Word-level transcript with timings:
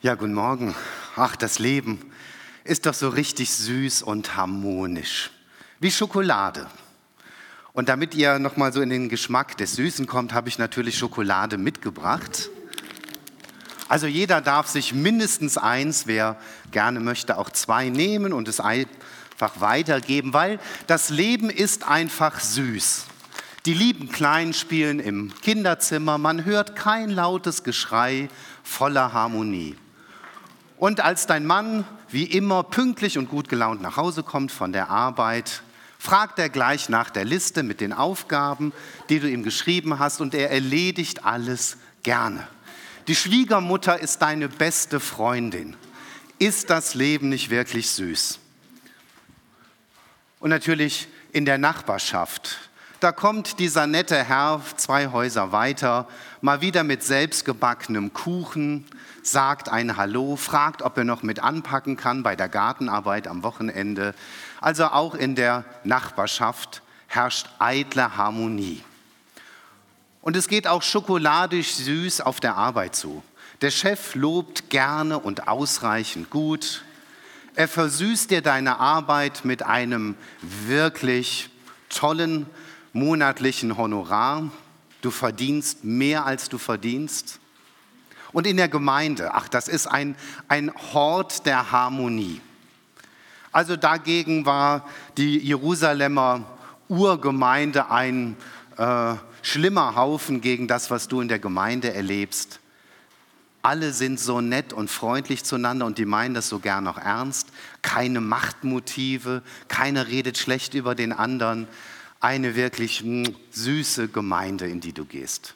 Ja, 0.00 0.14
guten 0.14 0.34
Morgen. 0.34 0.76
Ach, 1.16 1.34
das 1.34 1.58
Leben 1.58 1.98
ist 2.62 2.86
doch 2.86 2.94
so 2.94 3.08
richtig 3.08 3.50
süß 3.50 4.02
und 4.02 4.36
harmonisch. 4.36 5.32
Wie 5.80 5.90
Schokolade. 5.90 6.68
Und 7.72 7.88
damit 7.88 8.14
ihr 8.14 8.38
noch 8.38 8.56
mal 8.56 8.72
so 8.72 8.80
in 8.80 8.90
den 8.90 9.08
Geschmack 9.08 9.56
des 9.56 9.72
Süßen 9.72 10.06
kommt, 10.06 10.32
habe 10.32 10.48
ich 10.48 10.56
natürlich 10.56 10.96
Schokolade 10.96 11.58
mitgebracht. 11.58 12.48
Also 13.88 14.06
jeder 14.06 14.40
darf 14.40 14.68
sich 14.68 14.94
mindestens 14.94 15.58
eins, 15.58 16.06
wer 16.06 16.36
gerne 16.70 17.00
möchte, 17.00 17.36
auch 17.36 17.50
zwei 17.50 17.88
nehmen 17.88 18.32
und 18.32 18.46
es 18.46 18.60
einfach 18.60 19.58
weitergeben, 19.58 20.32
weil 20.32 20.60
das 20.86 21.10
Leben 21.10 21.50
ist 21.50 21.88
einfach 21.88 22.38
süß. 22.38 23.06
Die 23.66 23.74
lieben 23.74 24.12
Kleinen 24.12 24.52
spielen 24.52 25.00
im 25.00 25.32
Kinderzimmer, 25.42 26.18
man 26.18 26.44
hört 26.44 26.76
kein 26.76 27.10
lautes 27.10 27.64
Geschrei 27.64 28.28
voller 28.62 29.12
Harmonie. 29.12 29.74
Und 30.78 31.00
als 31.00 31.26
dein 31.26 31.44
Mann 31.44 31.84
wie 32.08 32.24
immer 32.24 32.62
pünktlich 32.62 33.18
und 33.18 33.28
gut 33.28 33.48
gelaunt 33.48 33.82
nach 33.82 33.96
Hause 33.96 34.22
kommt 34.22 34.52
von 34.52 34.72
der 34.72 34.88
Arbeit, 34.88 35.62
fragt 35.98 36.38
er 36.38 36.48
gleich 36.48 36.88
nach 36.88 37.10
der 37.10 37.24
Liste 37.24 37.64
mit 37.64 37.80
den 37.80 37.92
Aufgaben, 37.92 38.72
die 39.08 39.18
du 39.18 39.28
ihm 39.28 39.42
geschrieben 39.42 39.98
hast, 39.98 40.20
und 40.20 40.34
er 40.34 40.50
erledigt 40.50 41.24
alles 41.24 41.76
gerne. 42.04 42.46
Die 43.08 43.16
Schwiegermutter 43.16 43.98
ist 43.98 44.22
deine 44.22 44.48
beste 44.48 45.00
Freundin. 45.00 45.76
Ist 46.38 46.70
das 46.70 46.94
Leben 46.94 47.28
nicht 47.28 47.50
wirklich 47.50 47.90
süß? 47.90 48.38
Und 50.38 50.50
natürlich 50.50 51.08
in 51.32 51.44
der 51.44 51.58
Nachbarschaft. 51.58 52.70
Da 53.00 53.12
kommt 53.12 53.60
dieser 53.60 53.86
nette 53.86 54.24
Herr 54.24 54.60
zwei 54.76 55.12
Häuser 55.12 55.52
weiter, 55.52 56.08
mal 56.40 56.60
wieder 56.62 56.82
mit 56.82 57.04
selbstgebackenem 57.04 58.12
Kuchen, 58.12 58.86
sagt 59.22 59.68
ein 59.68 59.96
Hallo, 59.96 60.34
fragt, 60.34 60.82
ob 60.82 60.98
er 60.98 61.04
noch 61.04 61.22
mit 61.22 61.38
anpacken 61.38 61.96
kann 61.96 62.24
bei 62.24 62.34
der 62.34 62.48
Gartenarbeit 62.48 63.28
am 63.28 63.44
Wochenende. 63.44 64.16
Also 64.60 64.86
auch 64.86 65.14
in 65.14 65.36
der 65.36 65.64
Nachbarschaft 65.84 66.82
herrscht 67.06 67.46
eitle 67.60 68.16
Harmonie. 68.16 68.82
Und 70.20 70.34
es 70.34 70.48
geht 70.48 70.66
auch 70.66 70.82
schokoladisch 70.82 71.74
süß 71.76 72.20
auf 72.20 72.40
der 72.40 72.56
Arbeit 72.56 72.96
zu. 72.96 73.22
Der 73.60 73.70
Chef 73.70 74.16
lobt 74.16 74.70
gerne 74.70 75.20
und 75.20 75.46
ausreichend 75.46 76.30
gut. 76.30 76.82
Er 77.54 77.68
versüßt 77.68 78.32
dir 78.32 78.42
deine 78.42 78.80
Arbeit 78.80 79.44
mit 79.44 79.62
einem 79.62 80.16
wirklich 80.40 81.48
tollen 81.90 82.46
monatlichen 82.98 83.76
Honorar. 83.76 84.50
Du 85.00 85.10
verdienst 85.10 85.84
mehr, 85.84 86.26
als 86.26 86.48
du 86.48 86.58
verdienst. 86.58 87.38
Und 88.32 88.46
in 88.46 88.56
der 88.56 88.68
Gemeinde, 88.68 89.34
ach, 89.34 89.48
das 89.48 89.68
ist 89.68 89.86
ein, 89.86 90.16
ein 90.48 90.72
Hort 90.92 91.46
der 91.46 91.70
Harmonie. 91.70 92.40
Also 93.52 93.76
dagegen 93.76 94.44
war 94.44 94.86
die 95.16 95.38
Jerusalemer 95.38 96.44
Urgemeinde 96.88 97.90
ein 97.90 98.36
äh, 98.76 99.14
schlimmer 99.42 99.94
Haufen 99.94 100.40
gegen 100.40 100.68
das, 100.68 100.90
was 100.90 101.08
du 101.08 101.20
in 101.20 101.28
der 101.28 101.38
Gemeinde 101.38 101.92
erlebst. 101.92 102.60
Alle 103.62 103.92
sind 103.92 104.20
so 104.20 104.40
nett 104.40 104.72
und 104.72 104.90
freundlich 104.90 105.44
zueinander 105.44 105.84
und 105.84 105.98
die 105.98 106.06
meinen 106.06 106.34
das 106.34 106.48
so 106.48 106.58
gern 106.58 106.86
auch 106.86 106.98
ernst. 106.98 107.48
Keine 107.82 108.20
Machtmotive, 108.20 109.42
keiner 109.68 110.06
redet 110.06 110.38
schlecht 110.38 110.74
über 110.74 110.94
den 110.94 111.12
anderen. 111.12 111.66
Eine 112.20 112.56
wirklich 112.56 113.00
hm, 113.00 113.36
süße 113.50 114.08
Gemeinde, 114.08 114.66
in 114.66 114.80
die 114.80 114.92
du 114.92 115.04
gehst. 115.04 115.54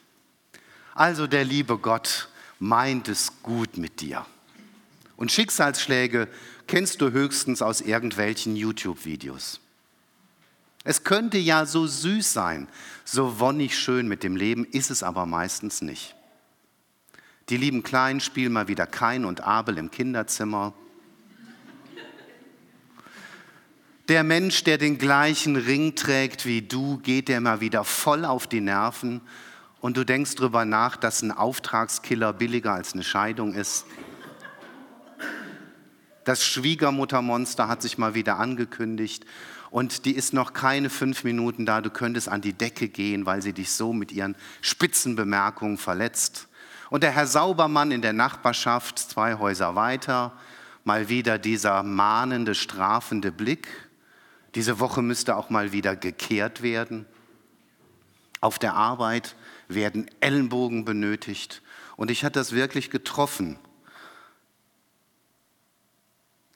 Also 0.95 1.27
der 1.27 1.43
liebe 1.43 1.77
Gott 1.77 2.29
meint 2.59 3.07
es 3.07 3.41
gut 3.41 3.77
mit 3.77 3.99
dir. 4.01 4.25
Und 5.17 5.31
Schicksalsschläge 5.31 6.27
kennst 6.67 7.01
du 7.01 7.11
höchstens 7.11 7.61
aus 7.61 7.81
irgendwelchen 7.81 8.55
YouTube-Videos. 8.55 9.59
Es 10.83 11.03
könnte 11.03 11.37
ja 11.37 11.65
so 11.65 11.87
süß 11.87 12.33
sein, 12.33 12.67
so 13.05 13.39
wonnig 13.39 13.77
schön 13.77 14.07
mit 14.07 14.23
dem 14.23 14.35
Leben, 14.35 14.65
ist 14.65 14.91
es 14.91 15.03
aber 15.03 15.25
meistens 15.25 15.81
nicht. 15.81 16.15
Die 17.49 17.57
lieben 17.57 17.83
Kleinen 17.83 18.19
spielen 18.19 18.53
mal 18.53 18.67
wieder 18.67 18.85
Kain 18.87 19.25
und 19.25 19.41
Abel 19.41 19.77
im 19.77 19.91
Kinderzimmer. 19.91 20.73
Der 24.09 24.25
Mensch, 24.25 24.65
der 24.65 24.77
den 24.77 24.97
gleichen 24.97 25.55
Ring 25.55 25.95
trägt 25.95 26.45
wie 26.45 26.61
du, 26.61 26.97
geht 26.97 27.29
dir 27.29 27.39
mal 27.39 27.61
wieder 27.61 27.85
voll 27.85 28.25
auf 28.25 28.47
die 28.47 28.59
Nerven 28.59 29.21
und 29.79 29.95
du 29.95 30.03
denkst 30.03 30.35
darüber 30.35 30.65
nach, 30.65 30.97
dass 30.97 31.21
ein 31.21 31.31
Auftragskiller 31.31 32.33
billiger 32.33 32.73
als 32.73 32.93
eine 32.93 33.03
Scheidung 33.03 33.53
ist. 33.53 33.85
Das 36.25 36.45
Schwiegermuttermonster 36.45 37.69
hat 37.69 37.81
sich 37.81 37.97
mal 37.97 38.13
wieder 38.13 38.39
angekündigt 38.39 39.25
und 39.71 40.03
die 40.03 40.15
ist 40.15 40.33
noch 40.33 40.51
keine 40.51 40.89
fünf 40.89 41.23
Minuten 41.23 41.65
da. 41.65 41.79
Du 41.79 41.89
könntest 41.89 42.27
an 42.27 42.41
die 42.41 42.53
Decke 42.53 42.89
gehen, 42.89 43.25
weil 43.25 43.41
sie 43.41 43.53
dich 43.53 43.71
so 43.71 43.93
mit 43.93 44.11
ihren 44.11 44.35
spitzen 44.59 45.15
Bemerkungen 45.15 45.77
verletzt. 45.77 46.49
Und 46.89 47.03
der 47.03 47.11
Herr 47.11 47.25
Saubermann 47.25 47.91
in 47.91 48.01
der 48.01 48.13
Nachbarschaft, 48.13 48.99
zwei 48.99 49.35
Häuser 49.35 49.75
weiter, 49.75 50.33
mal 50.83 51.07
wieder 51.07 51.39
dieser 51.39 51.83
mahnende, 51.83 52.53
strafende 52.53 53.31
Blick. 53.31 53.69
Diese 54.55 54.79
Woche 54.79 55.01
müsste 55.01 55.35
auch 55.35 55.49
mal 55.49 55.71
wieder 55.71 55.95
gekehrt 55.95 56.61
werden. 56.61 57.05
Auf 58.39 58.59
der 58.59 58.75
Arbeit 58.75 59.35
werden 59.67 60.09
Ellenbogen 60.19 60.85
benötigt. 60.85 61.61
Und 61.95 62.11
ich 62.11 62.23
hatte 62.23 62.39
das 62.39 62.51
wirklich 62.51 62.89
getroffen. 62.89 63.57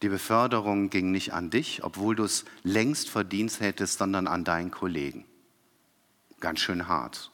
Die 0.04 0.10
Beförderung 0.10 0.92
ging 0.92 1.12
nicht 1.12 1.34
an 1.34 1.50
dich, 1.50 1.84
obwohl 1.84 2.16
du 2.16 2.24
es 2.24 2.46
längst 2.64 3.10
verdient 3.10 3.60
hättest, 3.60 3.98
sondern 3.98 4.28
an 4.28 4.44
deinen 4.44 4.70
Kollegen. 4.70 5.26
Ganz 6.40 6.60
schön 6.60 6.88
hart. 6.88 7.32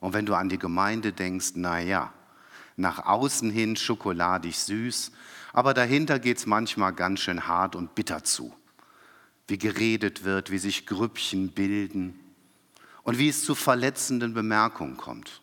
Und 0.00 0.12
wenn 0.12 0.26
du 0.26 0.34
an 0.34 0.48
die 0.48 0.58
Gemeinde 0.58 1.12
denkst, 1.12 1.52
na 1.54 1.78
ja, 1.78 2.12
nach 2.76 3.06
außen 3.06 3.50
hin 3.50 3.76
schokoladig 3.76 4.58
süß, 4.58 5.12
aber 5.52 5.72
dahinter 5.72 6.18
geht 6.18 6.38
es 6.38 6.46
manchmal 6.46 6.92
ganz 6.92 7.20
schön 7.20 7.46
hart 7.46 7.76
und 7.76 7.94
bitter 7.94 8.24
zu. 8.24 8.52
Wie 9.46 9.58
geredet 9.58 10.24
wird, 10.24 10.50
wie 10.50 10.58
sich 10.58 10.86
Grüppchen 10.86 11.50
bilden, 11.50 12.18
und 13.04 13.18
wie 13.18 13.28
es 13.28 13.44
zu 13.44 13.54
verletzenden 13.54 14.34
Bemerkungen 14.34 14.96
kommt. 14.96 15.42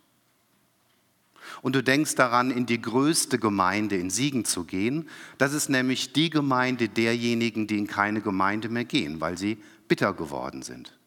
Und 1.61 1.75
du 1.75 1.83
denkst 1.83 2.15
daran, 2.15 2.51
in 2.51 2.65
die 2.65 2.81
größte 2.81 3.39
Gemeinde 3.39 3.95
in 3.95 4.09
Siegen 4.09 4.45
zu 4.45 4.63
gehen. 4.63 5.09
Das 5.37 5.53
ist 5.53 5.69
nämlich 5.69 6.13
die 6.13 6.29
Gemeinde 6.29 6.89
derjenigen, 6.89 7.67
die 7.67 7.77
in 7.77 7.87
keine 7.87 8.21
Gemeinde 8.21 8.69
mehr 8.69 8.85
gehen, 8.85 9.21
weil 9.21 9.37
sie 9.37 9.61
bitter 9.87 10.13
geworden 10.13 10.61
sind. 10.63 10.97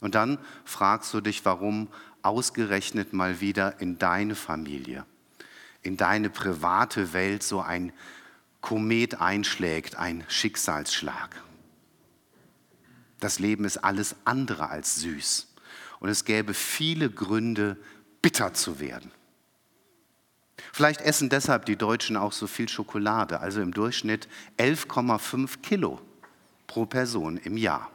Und 0.00 0.14
dann 0.14 0.38
fragst 0.64 1.12
du 1.14 1.20
dich, 1.20 1.44
warum 1.44 1.88
ausgerechnet 2.22 3.12
mal 3.12 3.40
wieder 3.40 3.80
in 3.80 3.98
deine 3.98 4.34
Familie, 4.34 5.06
in 5.82 5.96
deine 5.96 6.30
private 6.30 7.12
Welt 7.12 7.42
so 7.42 7.60
ein 7.60 7.92
Komet 8.60 9.20
einschlägt, 9.20 9.96
ein 9.96 10.24
Schicksalsschlag. 10.28 11.42
Das 13.20 13.38
Leben 13.38 13.64
ist 13.64 13.78
alles 13.78 14.16
andere 14.24 14.68
als 14.68 14.96
süß. 14.96 15.48
Und 16.00 16.08
es 16.08 16.24
gäbe 16.24 16.54
viele 16.54 17.10
Gründe, 17.10 17.76
bitter 18.22 18.54
zu 18.54 18.80
werden. 18.80 19.10
Vielleicht 20.72 21.00
essen 21.00 21.28
deshalb 21.28 21.66
die 21.66 21.76
Deutschen 21.76 22.16
auch 22.16 22.32
so 22.32 22.46
viel 22.46 22.68
Schokolade, 22.68 23.40
also 23.40 23.60
im 23.60 23.72
Durchschnitt 23.72 24.28
11,5 24.58 25.60
Kilo 25.62 26.00
pro 26.66 26.86
Person 26.86 27.36
im 27.38 27.56
Jahr. 27.56 27.90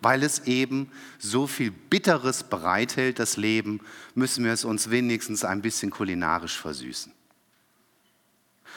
Weil 0.00 0.22
es 0.22 0.40
eben 0.46 0.90
so 1.18 1.46
viel 1.46 1.70
Bitteres 1.72 2.44
bereithält, 2.44 3.18
das 3.18 3.36
Leben, 3.36 3.80
müssen 4.14 4.44
wir 4.44 4.52
es 4.52 4.64
uns 4.64 4.90
wenigstens 4.90 5.44
ein 5.44 5.60
bisschen 5.60 5.90
kulinarisch 5.90 6.58
versüßen. 6.58 7.12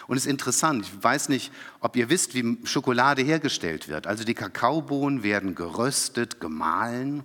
Und 0.08 0.18
es 0.18 0.26
ist 0.26 0.32
interessant, 0.32 0.86
ich 0.86 1.04
weiß 1.04 1.30
nicht, 1.30 1.52
ob 1.80 1.96
ihr 1.96 2.10
wisst, 2.10 2.34
wie 2.34 2.58
Schokolade 2.64 3.22
hergestellt 3.22 3.88
wird. 3.88 4.08
Also 4.08 4.24
die 4.24 4.34
Kakaobohnen 4.34 5.24
werden 5.24 5.56
geröstet, 5.56 6.40
gemahlen, 6.40 7.24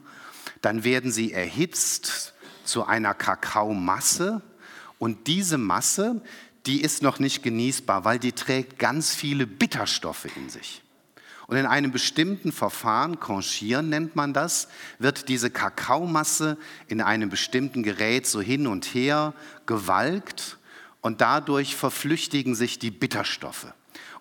dann 0.61 0.85
werden 0.85 1.11
sie 1.11 1.33
erhitzt 1.33 2.35
zu 2.65 2.85
einer 2.85 3.15
Kakaomasse 3.15 4.43
und 4.99 5.27
diese 5.27 5.59
Masse, 5.59 6.21
die 6.67 6.81
ist 6.81 7.03
noch 7.03 7.19
nicht 7.19 7.43
genießbar, 7.43 8.05
weil 8.05 8.19
die 8.19 8.33
trägt 8.33 8.79
ganz 8.79 9.15
viele 9.15 9.47
Bitterstoffe 9.47 10.27
in 10.37 10.49
sich. 10.49 10.83
Und 11.47 11.57
in 11.57 11.67
einem 11.67 11.93
bestimmten 11.93 12.51
Verfahren, 12.51 13.21
Conchieren 13.21 13.89
nennt 13.89 14.17
man 14.17 14.33
das, 14.33 14.67
wird 14.99 15.29
diese 15.29 15.49
Kakaomasse 15.49 16.59
in 16.89 17.01
einem 17.01 17.31
bestimmten 17.31 17.85
Gerät 17.85 18.27
so 18.27 18.41
hin 18.41 18.67
und 18.67 18.85
her 18.87 19.33
gewalkt 19.65 20.59
und 21.07 21.21
dadurch 21.21 21.77
verflüchtigen 21.77 22.55
sich 22.55 22.79
die 22.79 22.91
Bitterstoffe. 22.91 23.73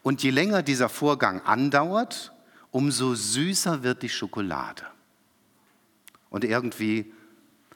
Und 0.03 0.21
je 0.21 0.29
länger 0.29 0.61
dieser 0.61 0.87
Vorgang 0.87 1.41
andauert, 1.41 2.31
umso 2.71 3.15
süßer 3.15 3.81
wird 3.81 4.03
die 4.03 4.09
Schokolade. 4.09 4.83
Und 6.29 6.43
irgendwie 6.43 7.11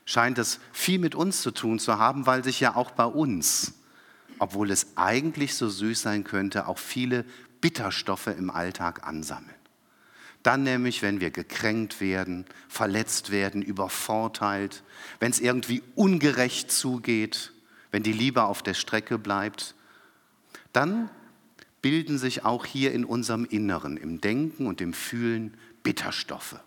scheint 0.05 0.37
es 0.37 0.59
viel 0.71 0.99
mit 0.99 1.15
uns 1.15 1.41
zu 1.41 1.51
tun 1.51 1.79
zu 1.79 1.97
haben, 1.97 2.27
weil 2.27 2.43
sich 2.43 2.59
ja 2.59 2.75
auch 2.75 2.91
bei 2.91 3.05
uns 3.05 3.73
obwohl 4.39 4.71
es 4.71 4.87
eigentlich 4.95 5.55
so 5.55 5.69
süß 5.69 6.01
sein 6.01 6.23
könnte, 6.23 6.67
auch 6.67 6.79
viele 6.79 7.25
Bitterstoffe 7.61 8.27
im 8.27 8.49
Alltag 8.49 9.05
ansammeln. 9.05 9.53
Dann 10.41 10.63
nämlich, 10.63 11.01
wenn 11.01 11.19
wir 11.19 11.29
gekränkt 11.29 11.99
werden, 11.99 12.45
verletzt 12.69 13.29
werden, 13.29 13.61
übervorteilt, 13.61 14.83
wenn 15.19 15.31
es 15.31 15.41
irgendwie 15.41 15.83
ungerecht 15.95 16.71
zugeht, 16.71 17.51
wenn 17.91 18.03
die 18.03 18.13
Liebe 18.13 18.43
auf 18.43 18.61
der 18.61 18.73
Strecke 18.73 19.17
bleibt, 19.17 19.75
dann 20.73 21.09
bilden 21.81 22.17
sich 22.17 22.45
auch 22.45 22.65
hier 22.65 22.91
in 22.91 23.05
unserem 23.05 23.45
Inneren, 23.45 23.97
im 23.97 24.21
Denken 24.21 24.67
und 24.67 24.81
im 24.81 24.93
Fühlen 24.93 25.55
Bitterstoffe. 25.83 26.59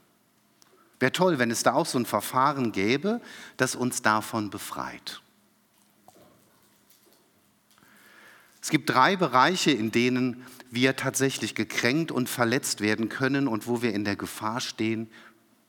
Wäre 0.99 1.13
toll, 1.13 1.39
wenn 1.39 1.51
es 1.51 1.63
da 1.63 1.75
auch 1.75 1.87
so 1.87 1.99
ein 1.99 2.07
Verfahren 2.07 2.73
gäbe, 2.73 3.21
das 3.57 3.75
uns 3.75 4.03
davon 4.03 4.51
befreit. 4.51 5.21
Es 8.63 8.71
gibt 8.71 8.89
drei 8.89 9.17
Bereiche, 9.17 9.73
in 9.73 9.91
denen 9.91 10.47
wir 10.71 10.95
tatsächlich 10.95 11.57
gekränkt 11.57 12.13
und 12.13 12.29
verletzt 12.29 12.81
werden 12.81 13.09
können 13.09 13.49
und 13.49 13.67
wo 13.67 13.83
wir 13.83 13.93
in 13.93 14.05
der 14.05 14.15
Gefahr 14.15 14.61
stehen, 14.61 15.11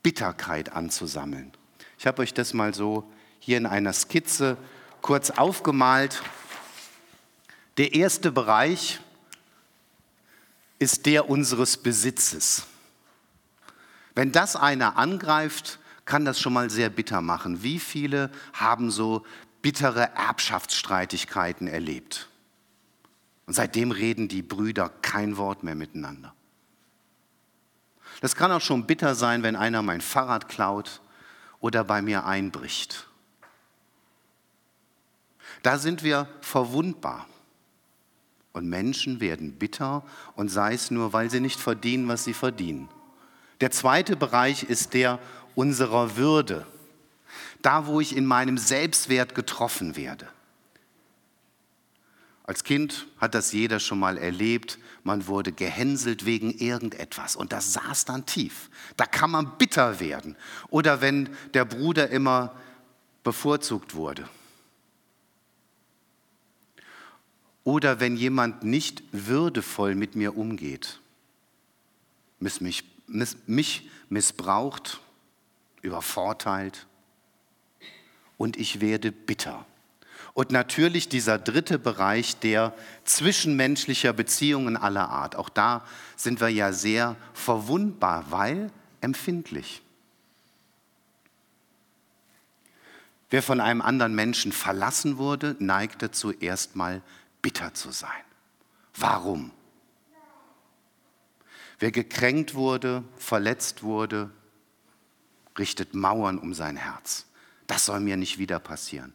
Bitterkeit 0.04 0.74
anzusammeln. 0.74 1.52
Ich 1.98 2.06
habe 2.06 2.22
euch 2.22 2.34
das 2.34 2.54
mal 2.54 2.74
so 2.74 3.12
hier 3.40 3.58
in 3.58 3.66
einer 3.66 3.94
Skizze 3.94 4.58
kurz 5.04 5.30
aufgemalt. 5.30 6.24
Der 7.78 7.94
erste 7.94 8.32
Bereich 8.32 9.00
ist 10.80 11.06
der 11.06 11.30
unseres 11.30 11.78
Besitzes. 11.78 12.64
Wenn 14.16 14.32
das 14.32 14.56
einer 14.56 14.98
angreift, 14.98 15.80
kann 16.06 16.26
das 16.26 16.40
schon 16.40 16.54
mal 16.54 16.70
sehr 16.70 16.90
bitter 16.90 17.22
machen. 17.22 17.64
Wie 17.64 17.80
viele 17.80 18.32
haben 18.54 18.90
so 18.90 19.26
bittere 19.62 20.16
Erbschaftsstreitigkeiten 20.16 21.68
erlebt? 21.68 22.30
Und 23.46 23.54
seitdem 23.54 23.92
reden 23.92 24.28
die 24.28 24.42
Brüder 24.42 24.90
kein 25.02 25.38
Wort 25.38 25.64
mehr 25.64 25.76
miteinander. 25.76 26.34
Das 28.22 28.36
kann 28.36 28.52
auch 28.52 28.62
schon 28.62 28.86
bitter 28.86 29.16
sein, 29.16 29.44
wenn 29.44 29.56
einer 29.58 29.82
mein 29.82 30.02
Fahrrad 30.02 30.48
klaut 30.48 31.02
oder 31.60 31.84
bei 31.84 32.02
mir 32.02 32.26
einbricht. 32.26 33.08
Da 35.63 35.77
sind 35.77 36.04
wir 36.04 36.27
verwundbar. 36.42 37.27
Und 38.51 38.69
Menschen 38.69 39.19
werden 39.19 39.54
bitter 39.54 40.04
und 40.36 40.50
sei 40.50 40.75
es 40.75 40.92
nur, 40.92 41.12
weil 41.12 41.31
sie 41.31 41.39
nicht 41.39 41.60
verdienen, 41.60 42.07
was 42.07 42.24
sie 42.24 42.33
verdienen. 42.33 42.88
Der 43.62 43.71
zweite 43.71 44.15
Bereich 44.15 44.63
ist 44.63 44.94
der 44.94 45.19
unserer 45.56 46.18
Würde. 46.18 46.68
Da, 47.63 47.88
wo 47.88 48.00
ich 48.00 48.15
in 48.15 48.25
meinem 48.25 48.57
Selbstwert 48.57 49.33
getroffen 49.33 49.95
werde. 49.95 50.27
Als 52.44 52.66
Kind 52.66 53.07
hat 53.18 53.36
das 53.36 53.54
jeder 53.54 53.80
schon 53.80 54.00
mal 54.00 54.18
erlebt. 54.18 54.77
Man 55.04 55.27
wurde 55.27 55.54
gehänselt 55.54 56.25
wegen 56.25 56.51
irgendetwas 56.51 57.38
und 57.38 57.54
das 57.54 57.71
saß 57.74 58.04
dann 58.06 58.25
tief. 58.25 58.69
Da 58.98 59.06
kann 59.06 59.31
man 59.31 59.57
bitter 59.57 60.01
werden. 60.01 60.36
Oder 60.69 61.00
wenn 61.00 61.30
der 61.54 61.63
Bruder 61.63 62.09
immer 62.09 62.54
bevorzugt 63.24 63.95
wurde. 63.95 64.27
Oder 67.63 68.00
wenn 68.00 68.18
jemand 68.18 68.63
nicht 68.63 69.04
würdevoll 69.12 69.95
mit 69.95 70.15
mir 70.15 70.38
umgeht, 70.38 71.00
mich, 72.39 72.83
mich 73.48 73.89
missbraucht, 74.10 75.00
übervorteilt 75.81 76.88
und 78.38 78.57
ich 78.57 78.81
werde 78.81 79.12
bitter. 79.12 79.65
Und 80.33 80.51
natürlich 80.51 81.10
dieser 81.10 81.38
dritte 81.38 81.77
Bereich 81.77 82.39
der 82.39 82.74
zwischenmenschlicher 83.06 84.13
Beziehungen 84.13 84.75
aller 84.75 85.09
Art. 85.09 85.36
Auch 85.36 85.50
da 85.50 85.86
sind 86.16 86.42
wir 86.42 86.50
ja 86.50 86.74
sehr 86.74 87.16
verwundbar, 87.33 88.25
weil 88.31 88.71
empfindlich. 89.01 89.83
Wer 93.30 93.44
von 93.44 93.59
einem 93.59 93.81
anderen 93.81 94.16
Menschen 94.16 94.51
verlassen 94.51 95.18
wurde, 95.18 95.56
neigte 95.59 96.12
zuerst 96.12 96.75
mal 96.75 97.01
bitter 97.44 97.75
zu 97.75 97.92
sein. 97.92 98.10
Warum? 98.95 99.51
Wer 101.78 101.92
gekränkt 101.92 102.56
wurde, 102.56 103.04
verletzt 103.18 103.84
wurde, 103.84 104.31
richtet 105.60 105.94
Mauern 105.94 106.40
um 106.40 106.56
sein 106.56 106.78
Herz. 106.78 107.28
Das 107.68 107.86
soll 107.86 108.00
mir 108.00 108.18
nicht 108.18 108.40
wieder 108.40 108.57
passieren. 108.57 109.13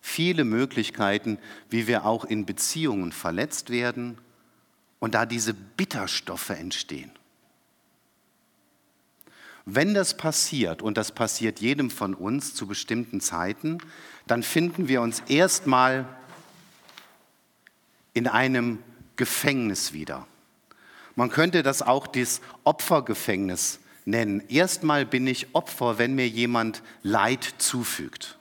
viele 0.00 0.44
Möglichkeiten, 0.44 1.38
wie 1.68 1.86
wir 1.86 2.04
auch 2.04 2.24
in 2.24 2.46
Beziehungen 2.46 3.12
verletzt 3.12 3.70
werden 3.70 4.18
und 4.98 5.14
da 5.14 5.26
diese 5.26 5.54
Bitterstoffe 5.54 6.50
entstehen. 6.50 7.12
Wenn 9.66 9.94
das 9.94 10.16
passiert, 10.16 10.82
und 10.82 10.96
das 10.96 11.12
passiert 11.12 11.60
jedem 11.60 11.90
von 11.90 12.14
uns 12.14 12.54
zu 12.54 12.66
bestimmten 12.66 13.20
Zeiten, 13.20 13.78
dann 14.26 14.42
finden 14.42 14.88
wir 14.88 15.02
uns 15.02 15.22
erstmal 15.28 16.06
in 18.14 18.26
einem 18.26 18.78
Gefängnis 19.16 19.92
wieder. 19.92 20.26
Man 21.14 21.30
könnte 21.30 21.62
das 21.62 21.82
auch 21.82 22.06
das 22.06 22.40
Opfergefängnis 22.64 23.80
nennen. 24.04 24.42
Erstmal 24.48 25.04
bin 25.04 25.26
ich 25.26 25.54
Opfer, 25.54 25.98
wenn 25.98 26.14
mir 26.14 26.28
jemand 26.28 26.82
Leid 27.02 27.54
zufügt 27.58 28.38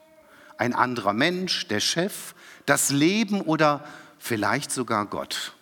ein 0.59 0.73
anderer 0.73 1.13
Mensch, 1.13 1.67
der 1.67 1.79
Chef, 1.79 2.35
das 2.65 2.89
Leben 2.89 3.41
oder 3.41 3.83
vielleicht 4.19 4.71
sogar 4.71 5.05
Gott. 5.05 5.53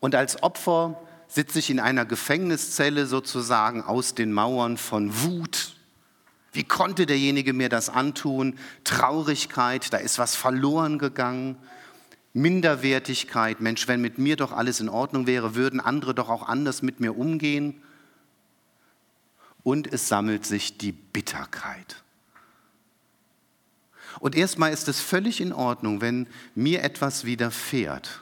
Und 0.00 0.14
als 0.14 0.42
Opfer 0.42 0.98
sitze 1.32 1.60
ich 1.60 1.70
in 1.70 1.80
einer 1.80 2.04
Gefängniszelle 2.04 3.06
sozusagen 3.06 3.82
aus 3.82 4.14
den 4.14 4.34
Mauern 4.34 4.76
von 4.76 5.22
Wut. 5.22 5.76
Wie 6.52 6.64
konnte 6.64 7.06
derjenige 7.06 7.54
mir 7.54 7.70
das 7.70 7.88
antun? 7.88 8.58
Traurigkeit, 8.84 9.94
da 9.94 9.96
ist 9.96 10.18
was 10.18 10.36
verloren 10.36 10.98
gegangen. 10.98 11.56
Minderwertigkeit, 12.34 13.62
Mensch, 13.62 13.88
wenn 13.88 14.02
mit 14.02 14.18
mir 14.18 14.36
doch 14.36 14.52
alles 14.52 14.80
in 14.80 14.90
Ordnung 14.90 15.26
wäre, 15.26 15.54
würden 15.54 15.80
andere 15.80 16.14
doch 16.14 16.28
auch 16.28 16.46
anders 16.46 16.82
mit 16.82 17.00
mir 17.00 17.16
umgehen. 17.16 17.80
Und 19.62 19.90
es 19.90 20.08
sammelt 20.08 20.44
sich 20.44 20.76
die 20.76 20.92
Bitterkeit. 20.92 22.02
Und 24.20 24.34
erstmal 24.34 24.70
ist 24.70 24.86
es 24.86 25.00
völlig 25.00 25.40
in 25.40 25.54
Ordnung, 25.54 26.02
wenn 26.02 26.26
mir 26.54 26.82
etwas 26.82 27.24
widerfährt, 27.24 28.20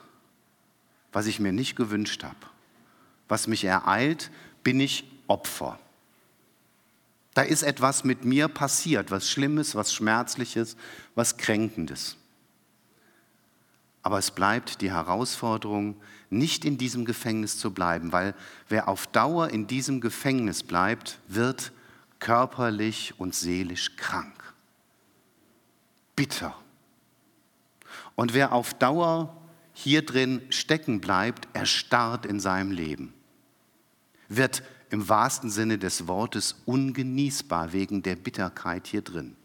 was 1.11 1.27
ich 1.27 1.41
mir 1.41 1.53
nicht 1.53 1.75
gewünscht 1.75 2.23
habe. 2.23 2.50
Was 3.31 3.47
mich 3.47 3.65
ereilt, 3.65 4.31
bin 4.63 4.79
ich 4.79 5.05
Opfer. 5.27 5.79
Da 7.33 7.41
ist 7.41 7.63
etwas 7.63 8.05
mit 8.05 8.27
mir 8.27 8.49
passiert, 8.49 9.11
was 9.11 9.31
Schlimmes, 9.31 9.75
was 9.75 9.95
Schmerzliches, 9.95 10.77
was 11.15 11.39
Kränkendes. 11.39 12.17
Aber 14.03 14.19
es 14.19 14.31
bleibt 14.31 14.83
die 14.83 14.91
Herausforderung, 14.91 15.97
nicht 16.29 16.67
in 16.67 16.77
diesem 16.77 17.07
Gefängnis 17.07 17.57
zu 17.57 17.73
bleiben, 17.73 18.13
weil 18.13 18.35
wer 18.69 18.89
auf 18.89 19.07
Dauer 19.07 19.49
in 19.49 19.67
diesem 19.67 20.03
Gefängnis 20.03 20.63
bleibt, 20.63 21.19
wird 21.29 21.73
körperlich 22.19 23.15
und 23.17 23.35
seelisch 23.35 23.97
krank 23.97 24.41
bitter. 26.21 26.55
Und 28.15 28.35
wer 28.35 28.53
auf 28.53 28.75
Dauer 28.75 29.35
hier 29.73 30.05
drin 30.05 30.43
stecken 30.51 31.01
bleibt, 31.01 31.49
erstarrt 31.55 32.27
in 32.27 32.41
seinem 32.41 32.73
Leben, 32.73 33.15
wird 34.31 34.63
im 34.89 35.11
wahrsten 35.11 35.51
Sinne 35.51 35.77
des 35.77 36.09
Wortes 36.09 36.63
ungenießbar 36.65 37.75
wegen 37.75 38.03
der 38.03 38.17
Bitterkeit 38.17 38.87
hier 38.87 39.03
drin. 39.03 39.37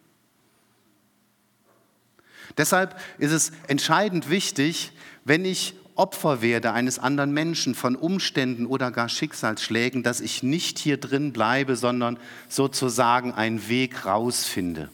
Deshalb 2.58 2.98
ist 3.18 3.32
es 3.32 3.52
entscheidend 3.68 4.30
wichtig, 4.30 4.94
wenn 5.26 5.44
ich 5.44 5.76
Opfer 5.96 6.42
werde 6.42 6.72
eines 6.72 7.00
anderen 7.00 7.34
Menschen 7.34 7.76
von 7.76 7.98
Umständen 7.98 8.66
oder 8.66 8.92
gar 8.92 9.10
Schicksalsschlägen, 9.10 10.04
dass 10.04 10.22
ich 10.22 10.44
nicht 10.44 10.80
hier 10.80 10.98
drin 10.98 11.34
bleibe, 11.34 11.76
sondern 11.76 12.18
sozusagen 12.48 13.34
einen 13.34 13.68
Weg 13.68 14.06
rausfinde 14.06 14.90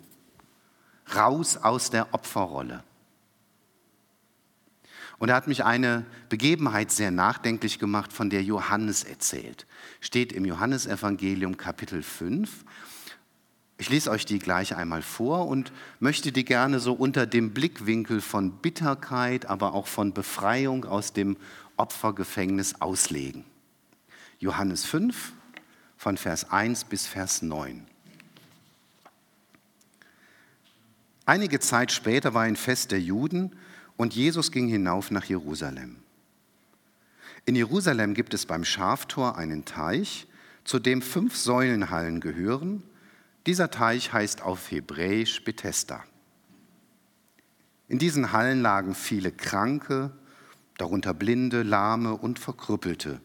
raus 1.16 1.58
aus 1.58 1.90
der 1.90 2.14
Opferrolle. 2.14 2.84
Und 5.22 5.28
da 5.28 5.36
hat 5.36 5.46
mich 5.46 5.64
eine 5.64 6.04
Begebenheit 6.30 6.90
sehr 6.90 7.12
nachdenklich 7.12 7.78
gemacht, 7.78 8.12
von 8.12 8.32
der 8.32 8.42
Johannes 8.42 9.04
erzählt. 9.04 9.68
Steht 10.00 10.34
im 10.34 10.46
Johannesevangelium 10.46 11.58
Kapitel 11.58 12.02
5. 12.02 12.66
Ich 13.78 13.92
lese 13.92 14.10
euch 14.10 14.26
die 14.26 14.40
gleich 14.40 14.76
einmal 14.76 15.04
vor 15.04 15.48
und 15.48 15.72
möchte 16.00 16.32
die 16.32 16.44
gerne 16.44 16.80
so 16.80 16.94
unter 16.94 17.28
dem 17.28 17.54
Blickwinkel 17.54 18.20
von 18.20 18.54
Bitterkeit, 18.54 19.46
aber 19.46 19.76
auch 19.76 19.86
von 19.86 20.12
Befreiung 20.12 20.86
aus 20.86 21.14
dem 21.14 21.38
Opfergefängnis 21.78 22.82
auslegen. 22.82 23.44
Johannes 24.40 24.86
5 24.86 25.34
von 25.98 26.18
Vers 26.18 26.50
1 26.50 26.86
bis 26.86 27.06
Vers 27.06 27.44
9. 27.44 27.86
Einige 31.28 31.60
Zeit 31.60 31.92
später 31.92 32.34
war 32.34 32.42
ein 32.42 32.56
Fest 32.56 32.90
der 32.90 33.00
Juden 33.00 33.56
und 34.02 34.16
Jesus 34.16 34.52
ging 34.52 34.68
hinauf 34.68 35.12
nach 35.12 35.26
Jerusalem. 35.26 35.98
In 37.46 37.56
Jerusalem 37.56 38.16
gibt 38.16 38.34
es 38.34 38.48
beim 38.48 38.66
Schaftor 38.66 39.38
einen 39.38 39.64
Teich, 39.64 40.26
zu 40.64 40.80
dem 40.80 41.04
fünf 41.04 41.38
Säulenhallen 41.38 42.20
gehören. 42.20 42.82
Dieser 43.46 43.70
Teich 43.70 44.12
heißt 44.12 44.42
auf 44.42 44.72
Hebräisch 44.72 45.44
Bethesda. 45.44 46.04
In 47.90 48.00
diesen 48.00 48.32
Hallen 48.32 48.64
lagen 48.64 48.96
viele 48.96 49.32
Kranke, 49.32 50.10
darunter 50.80 51.14
Blinde, 51.14 51.62
Lahme 51.62 52.16
und 52.16 52.40
Verkrüppelte. 52.40 53.22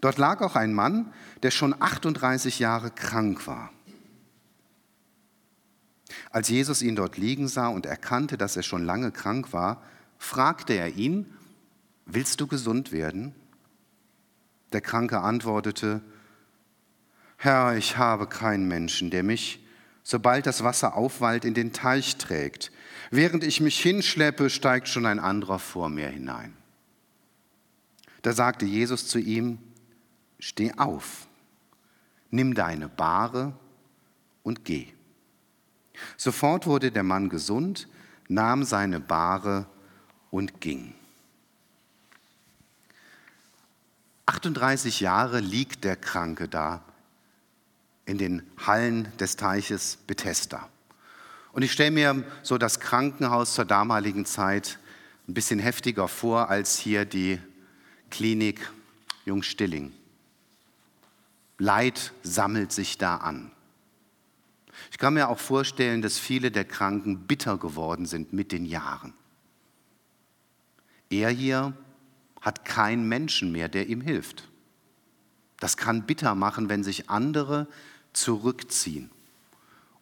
Dort 0.00 0.18
lag 0.18 0.40
auch 0.40 0.56
ein 0.56 0.74
Mann, 0.74 1.12
der 1.44 1.52
schon 1.52 1.72
38 1.80 2.58
Jahre 2.58 2.90
krank 2.90 3.46
war. 3.46 3.70
Als 6.30 6.48
Jesus 6.48 6.80
ihn 6.80 6.94
dort 6.94 7.16
liegen 7.16 7.48
sah 7.48 7.68
und 7.68 7.86
erkannte, 7.86 8.38
dass 8.38 8.56
er 8.56 8.62
schon 8.62 8.84
lange 8.84 9.10
krank 9.10 9.52
war, 9.52 9.82
fragte 10.18 10.74
er 10.74 10.94
ihn, 10.94 11.26
willst 12.06 12.40
du 12.40 12.46
gesund 12.46 12.92
werden? 12.92 13.34
Der 14.72 14.80
Kranke 14.80 15.20
antwortete, 15.20 16.00
Herr, 17.36 17.76
ich 17.76 17.96
habe 17.96 18.28
keinen 18.28 18.68
Menschen, 18.68 19.10
der 19.10 19.24
mich, 19.24 19.66
sobald 20.04 20.46
das 20.46 20.62
Wasser 20.62 20.94
aufwallt, 20.94 21.44
in 21.44 21.54
den 21.54 21.72
Teich 21.72 22.16
trägt. 22.16 22.70
Während 23.10 23.42
ich 23.42 23.60
mich 23.60 23.80
hinschleppe, 23.80 24.50
steigt 24.50 24.88
schon 24.88 25.06
ein 25.06 25.18
anderer 25.18 25.58
vor 25.58 25.88
mir 25.88 26.08
hinein. 26.08 26.54
Da 28.22 28.32
sagte 28.32 28.66
Jesus 28.66 29.08
zu 29.08 29.18
ihm, 29.18 29.58
Steh 30.38 30.72
auf, 30.76 31.26
nimm 32.30 32.54
deine 32.54 32.88
Bahre 32.88 33.52
und 34.42 34.64
geh. 34.64 34.88
Sofort 36.16 36.66
wurde 36.66 36.90
der 36.90 37.02
Mann 37.02 37.28
gesund, 37.28 37.88
nahm 38.28 38.64
seine 38.64 39.00
Bahre 39.00 39.66
und 40.30 40.60
ging. 40.60 40.94
38 44.26 45.00
Jahre 45.00 45.40
liegt 45.40 45.84
der 45.84 45.96
Kranke 45.96 46.46
da 46.46 46.84
in 48.06 48.18
den 48.18 48.42
Hallen 48.64 49.08
des 49.18 49.36
Teiches 49.36 49.98
Bethesda. 50.06 50.68
Und 51.52 51.62
ich 51.62 51.72
stelle 51.72 51.90
mir 51.90 52.24
so 52.42 52.58
das 52.58 52.78
Krankenhaus 52.78 53.54
zur 53.54 53.64
damaligen 53.64 54.24
Zeit 54.24 54.78
ein 55.26 55.34
bisschen 55.34 55.58
heftiger 55.58 56.08
vor 56.08 56.48
als 56.48 56.78
hier 56.78 57.04
die 57.04 57.40
Klinik 58.10 58.70
Jungstilling. 59.24 59.92
Leid 61.58 62.12
sammelt 62.22 62.72
sich 62.72 62.98
da 62.98 63.16
an. 63.16 63.50
Ich 64.90 64.98
kann 64.98 65.14
mir 65.14 65.28
auch 65.28 65.38
vorstellen, 65.38 66.02
dass 66.02 66.18
viele 66.18 66.50
der 66.50 66.64
Kranken 66.64 67.26
bitter 67.26 67.58
geworden 67.58 68.06
sind 68.06 68.32
mit 68.32 68.52
den 68.52 68.64
Jahren. 68.64 69.14
Er 71.10 71.30
hier 71.30 71.74
hat 72.40 72.64
keinen 72.64 73.08
Menschen 73.08 73.52
mehr, 73.52 73.68
der 73.68 73.88
ihm 73.88 74.00
hilft. 74.00 74.48
Das 75.58 75.76
kann 75.76 76.06
bitter 76.06 76.34
machen, 76.34 76.68
wenn 76.68 76.82
sich 76.82 77.10
andere 77.10 77.66
zurückziehen 78.12 79.10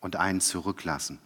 und 0.01 0.17
einen 0.17 0.41
zurücklassen. 0.41 1.19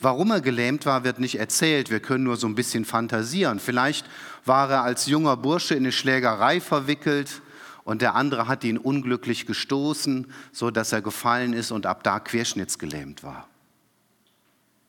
Warum 0.00 0.30
er 0.30 0.40
gelähmt 0.40 0.86
war, 0.86 1.04
wird 1.04 1.20
nicht 1.20 1.38
erzählt. 1.38 1.90
Wir 1.90 2.00
können 2.00 2.24
nur 2.24 2.36
so 2.36 2.46
ein 2.46 2.54
bisschen 2.54 2.84
fantasieren. 2.84 3.60
Vielleicht 3.60 4.06
war 4.44 4.70
er 4.70 4.82
als 4.82 5.06
junger 5.06 5.36
Bursche 5.36 5.74
in 5.74 5.84
eine 5.84 5.92
Schlägerei 5.92 6.60
verwickelt 6.60 7.42
und 7.84 8.00
der 8.02 8.14
andere 8.14 8.48
hat 8.48 8.64
ihn 8.64 8.78
unglücklich 8.78 9.46
gestoßen, 9.46 10.32
so 10.52 10.70
dass 10.70 10.92
er 10.92 11.02
gefallen 11.02 11.52
ist 11.52 11.70
und 11.70 11.86
ab 11.86 12.02
da 12.02 12.18
querschnittsgelähmt 12.18 13.22
war. 13.22 13.48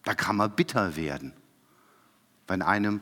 Da 0.04 0.14
kann 0.14 0.38
man 0.38 0.52
bitter 0.52 0.96
werden, 0.96 1.34
wenn 2.48 2.62
einem 2.62 3.02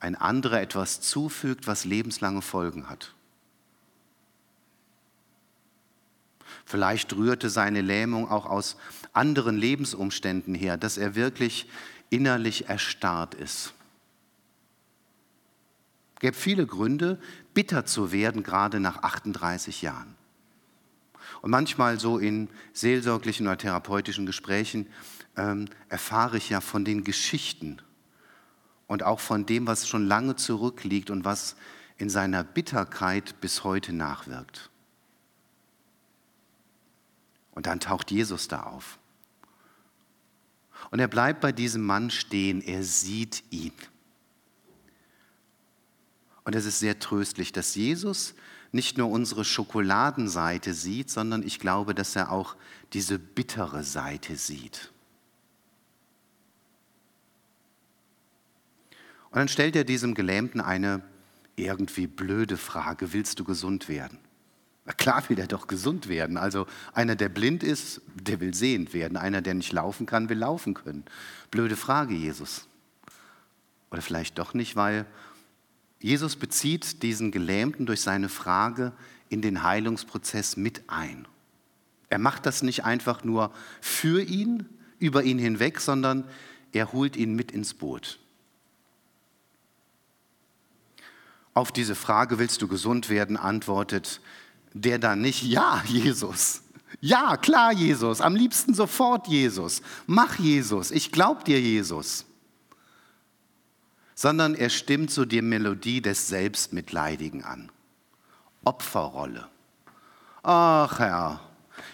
ein 0.00 0.14
anderer 0.14 0.60
etwas 0.60 1.00
zufügt, 1.00 1.66
was 1.66 1.84
lebenslange 1.84 2.42
Folgen 2.42 2.88
hat. 2.88 3.14
Vielleicht 6.64 7.14
rührte 7.14 7.50
seine 7.50 7.80
Lähmung 7.80 8.28
auch 8.30 8.46
aus 8.46 8.76
anderen 9.12 9.56
Lebensumständen 9.56 10.54
her, 10.54 10.76
dass 10.76 10.98
er 10.98 11.14
wirklich 11.14 11.68
innerlich 12.10 12.68
erstarrt 12.68 13.34
ist. 13.34 13.72
Gäbe 16.18 16.36
viele 16.36 16.66
Gründe, 16.66 17.20
bitter 17.54 17.84
zu 17.84 18.12
werden, 18.12 18.42
gerade 18.42 18.80
nach 18.80 19.02
38 19.02 19.82
Jahren. 19.82 20.14
Und 21.42 21.50
manchmal 21.50 22.00
so 22.00 22.18
in 22.18 22.48
seelsorglichen 22.72 23.46
oder 23.46 23.58
therapeutischen 23.58 24.26
Gesprächen 24.26 24.86
ähm, 25.36 25.66
erfahre 25.88 26.38
ich 26.38 26.48
ja 26.48 26.60
von 26.60 26.84
den 26.84 27.04
Geschichten 27.04 27.78
und 28.86 29.02
auch 29.02 29.20
von 29.20 29.46
dem, 29.46 29.66
was 29.66 29.88
schon 29.88 30.06
lange 30.06 30.36
zurückliegt 30.36 31.10
und 31.10 31.24
was 31.24 31.56
in 31.98 32.08
seiner 32.08 32.44
Bitterkeit 32.44 33.40
bis 33.40 33.64
heute 33.64 33.92
nachwirkt. 33.92 34.70
Und 37.52 37.66
dann 37.66 37.80
taucht 37.80 38.10
Jesus 38.10 38.48
da 38.48 38.64
auf. 38.64 38.98
Und 40.90 41.00
er 41.00 41.08
bleibt 41.08 41.40
bei 41.40 41.52
diesem 41.52 41.84
Mann 41.84 42.10
stehen, 42.10 42.62
er 42.62 42.82
sieht 42.82 43.42
ihn. 43.50 43.72
Und 46.46 46.54
es 46.54 46.64
ist 46.64 46.78
sehr 46.78 47.00
tröstlich, 47.00 47.52
dass 47.52 47.74
Jesus 47.74 48.34
nicht 48.70 48.96
nur 48.96 49.10
unsere 49.10 49.44
Schokoladenseite 49.44 50.74
sieht, 50.74 51.10
sondern 51.10 51.42
ich 51.42 51.58
glaube, 51.58 51.92
dass 51.92 52.14
er 52.14 52.30
auch 52.30 52.54
diese 52.92 53.18
bittere 53.18 53.82
Seite 53.82 54.36
sieht. 54.36 54.92
Und 59.30 59.38
dann 59.38 59.48
stellt 59.48 59.74
er 59.74 59.82
diesem 59.82 60.14
Gelähmten 60.14 60.60
eine 60.60 61.02
irgendwie 61.56 62.06
blöde 62.06 62.56
Frage, 62.56 63.12
willst 63.12 63.40
du 63.40 63.44
gesund 63.44 63.88
werden? 63.88 64.18
Na 64.84 64.92
klar 64.92 65.28
will 65.28 65.40
er 65.40 65.48
doch 65.48 65.66
gesund 65.66 66.06
werden. 66.06 66.36
Also 66.36 66.68
einer, 66.92 67.16
der 67.16 67.28
blind 67.28 67.64
ist, 67.64 68.02
der 68.14 68.38
will 68.38 68.54
sehend 68.54 68.94
werden. 68.94 69.16
Einer, 69.16 69.42
der 69.42 69.54
nicht 69.54 69.72
laufen 69.72 70.06
kann, 70.06 70.28
will 70.28 70.38
laufen 70.38 70.74
können. 70.74 71.06
Blöde 71.50 71.74
Frage, 71.74 72.14
Jesus. 72.14 72.68
Oder 73.90 74.00
vielleicht 74.00 74.38
doch 74.38 74.54
nicht, 74.54 74.76
weil 74.76 75.06
Jesus 76.00 76.36
bezieht 76.36 77.02
diesen 77.02 77.30
Gelähmten 77.30 77.86
durch 77.86 78.00
seine 78.00 78.28
Frage 78.28 78.92
in 79.28 79.42
den 79.42 79.62
Heilungsprozess 79.62 80.56
mit 80.56 80.82
ein. 80.88 81.26
Er 82.08 82.18
macht 82.18 82.46
das 82.46 82.62
nicht 82.62 82.84
einfach 82.84 83.24
nur 83.24 83.52
für 83.80 84.22
ihn, 84.22 84.66
über 84.98 85.24
ihn 85.24 85.38
hinweg, 85.38 85.80
sondern 85.80 86.24
er 86.72 86.92
holt 86.92 87.16
ihn 87.16 87.34
mit 87.34 87.50
ins 87.50 87.74
Boot. 87.74 88.18
Auf 91.54 91.72
diese 91.72 91.94
Frage, 91.94 92.38
willst 92.38 92.60
du 92.60 92.68
gesund 92.68 93.08
werden, 93.08 93.36
antwortet 93.36 94.20
der 94.74 94.98
dann 94.98 95.22
nicht, 95.22 95.42
ja, 95.42 95.82
Jesus. 95.86 96.62
Ja, 97.00 97.36
klar, 97.36 97.72
Jesus. 97.72 98.20
Am 98.20 98.36
liebsten 98.36 98.74
sofort, 98.74 99.26
Jesus. 99.26 99.82
Mach, 100.06 100.38
Jesus. 100.38 100.90
Ich 100.90 101.12
glaub 101.12 101.44
dir, 101.44 101.60
Jesus. 101.60 102.26
Sondern 104.16 104.54
er 104.54 104.70
stimmt 104.70 105.12
so 105.12 105.24
die 105.24 105.42
Melodie 105.42 106.00
des 106.00 106.26
Selbstmitleidigen 106.26 107.44
an. 107.44 107.70
Opferrolle. 108.64 109.46
Ach 110.42 110.98
Herr, 110.98 111.40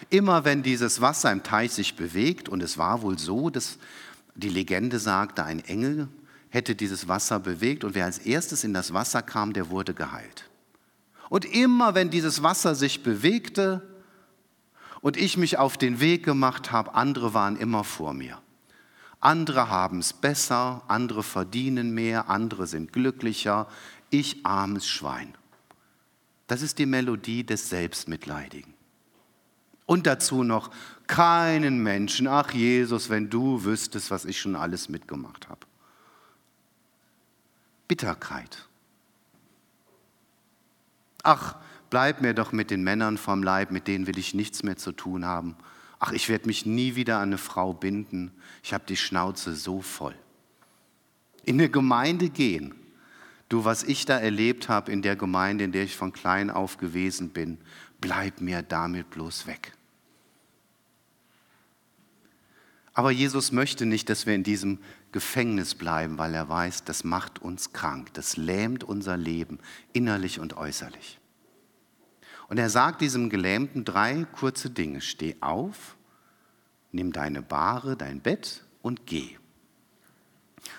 immer 0.09 0.45
wenn 0.45 0.63
dieses 0.63 1.01
Wasser 1.01 1.31
im 1.31 1.43
Teich 1.43 1.71
sich 1.71 1.95
bewegt, 1.95 2.49
und 2.49 2.63
es 2.63 2.79
war 2.79 3.03
wohl 3.03 3.19
so, 3.19 3.49
dass 3.49 3.77
die 4.35 4.49
Legende 4.49 4.99
sagte, 4.99 5.43
ein 5.43 5.63
Engel 5.65 6.07
hätte 6.49 6.75
dieses 6.75 7.07
Wasser 7.07 7.39
bewegt 7.39 7.83
und 7.83 7.95
wer 7.95 8.05
als 8.05 8.19
erstes 8.19 8.63
in 8.63 8.73
das 8.73 8.93
Wasser 8.93 9.21
kam, 9.21 9.53
der 9.53 9.69
wurde 9.69 9.93
geheilt. 9.93 10.49
Und 11.29 11.45
immer 11.45 11.95
wenn 11.95 12.09
dieses 12.09 12.43
Wasser 12.43 12.75
sich 12.75 13.03
bewegte 13.03 13.81
und 15.01 15.17
ich 15.17 15.35
mich 15.35 15.57
auf 15.57 15.77
den 15.77 15.99
Weg 15.99 16.23
gemacht 16.23 16.71
habe, 16.71 16.93
andere 16.93 17.33
waren 17.33 17.57
immer 17.57 17.83
vor 17.83 18.13
mir. 18.13 18.42
Andere 19.23 19.69
haben 19.69 19.99
es 19.99 20.11
besser, 20.11 20.81
andere 20.89 21.23
verdienen 21.23 21.93
mehr, 21.93 22.29
andere 22.29 22.67
sind 22.67 22.91
glücklicher, 22.91 23.69
ich 24.09 24.45
armes 24.45 24.85
Schwein. 24.85 25.33
Das 26.47 26.61
ist 26.61 26.77
die 26.77 26.85
Melodie 26.85 27.45
des 27.45 27.69
Selbstmitleidigen. 27.69 28.73
Und 29.85 30.07
dazu 30.07 30.43
noch 30.43 30.71
keinen 31.07 31.81
Menschen, 31.81 32.27
ach 32.27 32.51
Jesus, 32.51 33.09
wenn 33.09 33.29
du 33.29 33.63
wüsstest, 33.63 34.11
was 34.11 34.25
ich 34.25 34.41
schon 34.41 34.57
alles 34.57 34.89
mitgemacht 34.89 35.47
habe. 35.47 35.65
Bitterkeit. 37.87 38.67
Ach, 41.23 41.55
bleib 41.89 42.19
mir 42.19 42.33
doch 42.33 42.51
mit 42.51 42.71
den 42.71 42.83
Männern 42.83 43.17
vom 43.17 43.41
Leib, 43.41 43.71
mit 43.71 43.87
denen 43.87 44.05
will 44.05 44.17
ich 44.17 44.33
nichts 44.33 44.63
mehr 44.63 44.75
zu 44.75 44.91
tun 44.91 45.23
haben. 45.23 45.55
Ach, 46.05 46.11
ich 46.11 46.27
werde 46.27 46.47
mich 46.47 46.65
nie 46.65 46.95
wieder 46.95 47.19
an 47.19 47.29
eine 47.29 47.37
Frau 47.37 47.71
binden. 47.71 48.33
Ich 48.61 48.73
habe 48.73 48.83
die 48.85 48.97
Schnauze 48.97 49.55
so 49.55 49.81
voll. 49.81 50.13
In 51.45 51.55
eine 51.55 51.69
Gemeinde 51.69 52.29
gehen. 52.29 52.75
Du, 53.47 53.63
was 53.63 53.83
ich 53.83 54.05
da 54.05 54.19
erlebt 54.19 54.67
habe 54.67 54.91
in 54.91 55.01
der 55.01 55.15
Gemeinde, 55.15 55.63
in 55.63 55.71
der 55.71 55.83
ich 55.83 55.95
von 55.95 56.11
klein 56.11 56.49
auf 56.49 56.75
gewesen 56.75 57.29
bin, 57.29 57.57
bleib 58.01 58.41
mir 58.41 58.63
damit 58.63 59.11
bloß 59.11 59.47
weg. 59.47 59.71
Aber 62.93 63.11
Jesus 63.11 63.53
möchte 63.53 63.85
nicht, 63.85 64.09
dass 64.09 64.25
wir 64.25 64.35
in 64.35 64.43
diesem 64.43 64.79
Gefängnis 65.13 65.73
bleiben, 65.73 66.17
weil 66.17 66.33
er 66.33 66.49
weiß, 66.49 66.83
das 66.83 67.05
macht 67.05 67.41
uns 67.41 67.71
krank, 67.71 68.13
das 68.13 68.35
lähmt 68.35 68.83
unser 68.83 69.15
Leben, 69.15 69.57
innerlich 69.93 70.41
und 70.41 70.57
äußerlich. 70.57 71.21
Und 72.53 72.59
er 72.59 72.69
sagt 72.69 73.01
diesem 73.01 73.31
Gelähmten 73.31 73.83
drei 73.83 74.27
kurze 74.31 74.69
Dinge. 74.69 75.01
Steh 75.01 75.35
auf, 75.41 75.95
nimm 76.91 77.11
deine 77.11 77.41
Bahre, 77.41 77.97
dein 77.97 78.19
Bett 78.19 78.63
und 78.83 79.07
geh. 79.07 79.37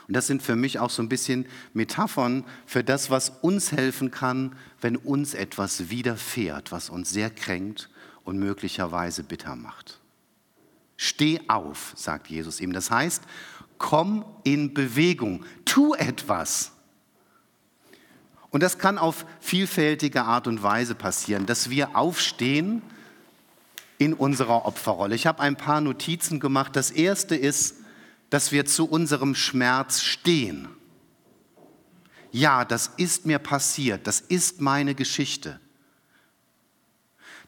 Und 0.06 0.14
das 0.14 0.28
sind 0.28 0.40
für 0.40 0.54
mich 0.54 0.78
auch 0.78 0.90
so 0.90 1.02
ein 1.02 1.08
bisschen 1.08 1.46
Metaphern 1.72 2.44
für 2.64 2.84
das, 2.84 3.10
was 3.10 3.30
uns 3.42 3.72
helfen 3.72 4.12
kann, 4.12 4.54
wenn 4.80 4.94
uns 4.94 5.34
etwas 5.34 5.90
widerfährt, 5.90 6.70
was 6.70 6.90
uns 6.90 7.10
sehr 7.10 7.28
kränkt 7.28 7.90
und 8.22 8.38
möglicherweise 8.38 9.24
bitter 9.24 9.56
macht. 9.56 9.98
Steh 10.96 11.40
auf, 11.48 11.92
sagt 11.96 12.28
Jesus 12.28 12.60
ihm. 12.60 12.72
Das 12.72 12.92
heißt, 12.92 13.24
komm 13.78 14.24
in 14.44 14.74
Bewegung, 14.74 15.44
tu 15.64 15.94
etwas. 15.94 16.70
Und 18.54 18.62
das 18.62 18.78
kann 18.78 18.98
auf 18.98 19.26
vielfältige 19.40 20.22
Art 20.22 20.46
und 20.46 20.62
Weise 20.62 20.94
passieren, 20.94 21.44
dass 21.44 21.70
wir 21.70 21.96
aufstehen 21.96 22.82
in 23.98 24.14
unserer 24.14 24.64
Opferrolle. 24.64 25.16
Ich 25.16 25.26
habe 25.26 25.40
ein 25.40 25.56
paar 25.56 25.80
Notizen 25.80 26.38
gemacht. 26.38 26.76
Das 26.76 26.92
erste 26.92 27.34
ist, 27.34 27.78
dass 28.30 28.52
wir 28.52 28.64
zu 28.64 28.88
unserem 28.88 29.34
Schmerz 29.34 30.02
stehen. 30.02 30.68
Ja, 32.30 32.64
das 32.64 32.92
ist 32.96 33.26
mir 33.26 33.40
passiert, 33.40 34.06
das 34.06 34.20
ist 34.20 34.60
meine 34.60 34.94
Geschichte. 34.94 35.58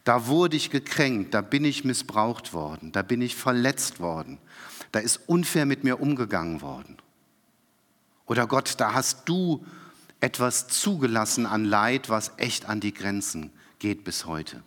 Da 0.03 0.27
wurde 0.27 0.57
ich 0.57 0.71
gekränkt, 0.71 1.33
da 1.33 1.39
bin 1.39 1.63
ich 1.63 1.85
missbraucht 1.85 2.51
worden, 2.51 2.91
da 2.91 3.01
bin 3.01 3.21
ich 3.21 3.37
verletzt 3.37 4.01
worden, 4.01 4.39
da 4.91 4.99
ist 4.99 5.21
unfair 5.27 5.65
mit 5.65 5.85
mir 5.85 6.01
umgegangen 6.01 6.61
worden. 6.61 6.97
Oder 8.25 8.45
Gott, 8.45 8.75
da 8.79 8.93
hast 8.93 9.29
du 9.29 9.65
etwas 10.27 10.67
zugelassen 10.67 11.45
an 11.45 11.63
Leid, 11.63 12.09
was 12.09 12.33
echt 12.35 12.65
an 12.65 12.81
die 12.81 12.93
Grenzen 12.93 13.49
geht 13.79 14.03
bis 14.03 14.25
heute. 14.25 14.61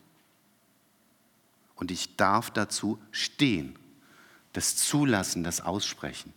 Und 1.75 1.91
ich 1.91 2.17
darf 2.17 2.51
dazu 2.51 2.99
stehen, 3.11 3.79
das 4.55 4.77
Zulassen, 4.77 5.45
das 5.45 5.61
Aussprechen. 5.61 6.33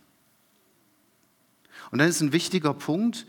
Und 1.90 2.00
dann 2.00 2.08
ist 2.08 2.20
ein 2.20 2.34
wichtiger 2.34 2.74
Punkt, 2.74 3.26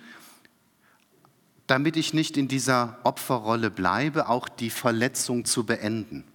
damit 1.66 1.96
ich 1.96 2.14
nicht 2.14 2.36
in 2.36 2.50
dieser 2.50 3.00
Opferrolle 3.06 3.72
bleibe, 3.72 4.28
auch 4.28 4.50
die 4.50 4.72
Verletzung 4.72 5.46
zu 5.46 5.64
beenden. 5.64 6.26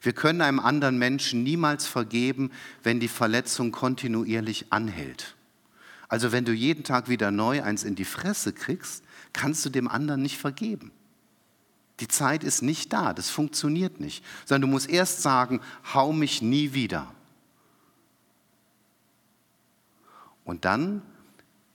Wir 0.00 0.12
können 0.12 0.42
einem 0.42 0.60
anderen 0.60 0.96
Menschen 0.96 1.42
niemals 1.42 1.88
vergeben, 1.88 2.52
wenn 2.84 3.00
die 3.00 3.08
Verletzung 3.08 3.72
kontinuierlich 3.72 4.66
anhält. 4.70 5.35
Also 6.08 6.32
wenn 6.32 6.44
du 6.44 6.52
jeden 6.52 6.84
Tag 6.84 7.08
wieder 7.08 7.30
neu 7.30 7.62
eins 7.62 7.84
in 7.84 7.94
die 7.94 8.04
Fresse 8.04 8.52
kriegst, 8.52 9.04
kannst 9.32 9.64
du 9.64 9.70
dem 9.70 9.88
anderen 9.88 10.22
nicht 10.22 10.38
vergeben. 10.38 10.92
Die 12.00 12.08
Zeit 12.08 12.44
ist 12.44 12.62
nicht 12.62 12.92
da, 12.92 13.14
das 13.14 13.30
funktioniert 13.30 14.00
nicht, 14.00 14.24
sondern 14.44 14.68
du 14.70 14.74
musst 14.74 14.88
erst 14.88 15.22
sagen, 15.22 15.60
hau 15.94 16.12
mich 16.12 16.42
nie 16.42 16.74
wieder. 16.74 17.12
Und 20.44 20.64
dann 20.64 21.02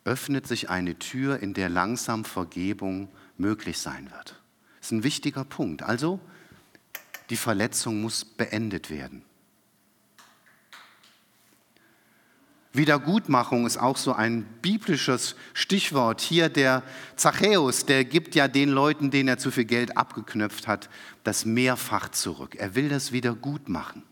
öffnet 0.06 0.48
sich 0.48 0.70
eine 0.70 0.98
Tür, 0.98 1.40
in 1.40 1.54
der 1.54 1.70
langsam 1.70 2.24
Vergebung 2.24 3.10
möglich 3.38 3.80
sein 3.80 4.10
wird. 4.12 4.40
Das 4.80 4.88
ist 4.88 4.92
ein 4.92 5.04
wichtiger 5.04 5.44
Punkt. 5.44 5.84
Also, 5.84 6.20
die 7.30 7.38
Verletzung 7.38 8.02
muss 8.02 8.24
beendet 8.26 8.90
werden. 8.90 9.24
Wiedergutmachung 12.74 13.66
ist 13.66 13.78
auch 13.78 13.98
so 13.98 14.14
ein 14.14 14.44
biblisches 14.62 15.36
Stichwort. 15.54 16.22
Hier 16.22 16.48
der 16.48 16.84
Zachäus, 17.18 17.86
der 17.86 18.06
gibt 18.06 18.34
ja 18.34 18.48
den 18.48 18.70
Leuten, 18.70 19.12
denen 19.12 19.28
er 19.28 19.38
zu 19.38 19.52
viel 19.52 19.66
Geld 19.66 19.98
abgeknöpft 19.98 20.68
hat, 20.68 20.90
das 21.24 21.44
mehrfach 21.44 22.10
zurück. 22.10 22.56
Er 22.56 22.76
will 22.76 22.88
das 22.88 23.12
wieder 23.12 23.34
gut 23.34 23.68
machen. 23.68 24.04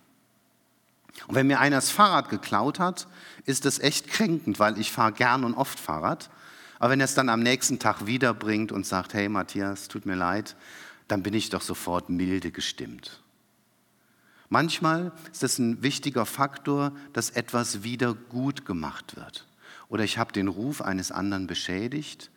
Und 1.27 1.35
wenn 1.35 1.47
mir 1.47 1.59
einer 1.59 1.77
das 1.77 1.89
Fahrrad 1.89 2.29
geklaut 2.29 2.79
hat, 2.79 3.07
ist 3.45 3.65
das 3.65 3.79
echt 3.79 4.07
kränkend, 4.07 4.59
weil 4.59 4.77
ich 4.77 4.91
fahre 4.91 5.13
gern 5.13 5.43
und 5.45 5.53
oft 5.53 5.79
Fahrrad. 5.79 6.29
Aber 6.79 6.91
wenn 6.91 6.99
er 6.99 7.05
es 7.05 7.15
dann 7.15 7.29
am 7.29 7.41
nächsten 7.41 7.79
Tag 7.79 8.05
wiederbringt 8.05 8.71
und 8.71 8.85
sagt, 8.85 9.13
hey 9.13 9.29
Matthias, 9.29 9.87
tut 9.87 10.05
mir 10.05 10.15
leid, 10.15 10.55
dann 11.07 11.23
bin 11.23 11.33
ich 11.33 11.49
doch 11.49 11.61
sofort 11.61 12.09
milde 12.09 12.51
gestimmt. 12.51 13.21
Manchmal 14.49 15.11
ist 15.31 15.43
es 15.43 15.59
ein 15.59 15.83
wichtiger 15.83 16.25
Faktor, 16.25 16.91
dass 17.13 17.29
etwas 17.29 17.83
wieder 17.83 18.15
gut 18.15 18.65
gemacht 18.65 19.15
wird. 19.15 19.47
Oder 19.89 20.03
ich 20.03 20.17
habe 20.17 20.33
den 20.33 20.47
Ruf 20.47 20.81
eines 20.81 21.11
anderen 21.11 21.47
beschädigt 21.47 22.31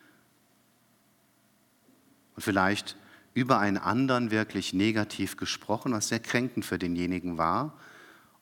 und 2.37 2.43
vielleicht 2.43 2.97
über 3.35 3.59
einen 3.59 3.79
anderen 3.79 4.31
wirklich 4.31 4.75
negativ 4.75 5.37
gesprochen, 5.37 5.93
was 5.93 6.09
sehr 6.09 6.21
kränkend 6.21 6.65
für 6.65 6.79
denjenigen 6.79 7.39
war. 7.39 7.79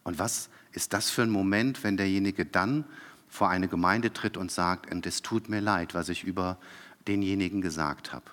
Und 0.02 0.18
was 0.18 0.48
ist 0.72 0.92
das 0.92 1.11
für 1.11 1.22
ein 1.22 1.30
Moment, 1.30 1.85
wenn 1.85 1.96
derjenige 1.96 2.44
dann 2.44 2.85
vor 3.28 3.48
eine 3.48 3.68
Gemeinde 3.68 4.12
tritt 4.12 4.37
und 4.37 4.50
sagt, 4.50 4.92
und 4.92 5.06
es 5.06 5.22
tut 5.22 5.48
mir 5.48 5.61
leid, 5.61 5.94
was 5.94 6.09
ich 6.09 6.24
über 6.24 6.59
denjenigen 7.06 7.61
gesagt 7.61 8.12
habe. 8.12 8.24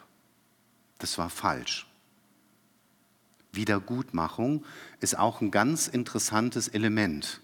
Das 0.98 1.18
war 1.18 1.30
falsch. 1.30 1.87
Wiedergutmachung 3.52 4.64
ist 5.00 5.18
auch 5.18 5.42
ein 5.42 5.52
ganz 5.52 5.88
interessantes 5.88 6.68
Element 6.68 7.42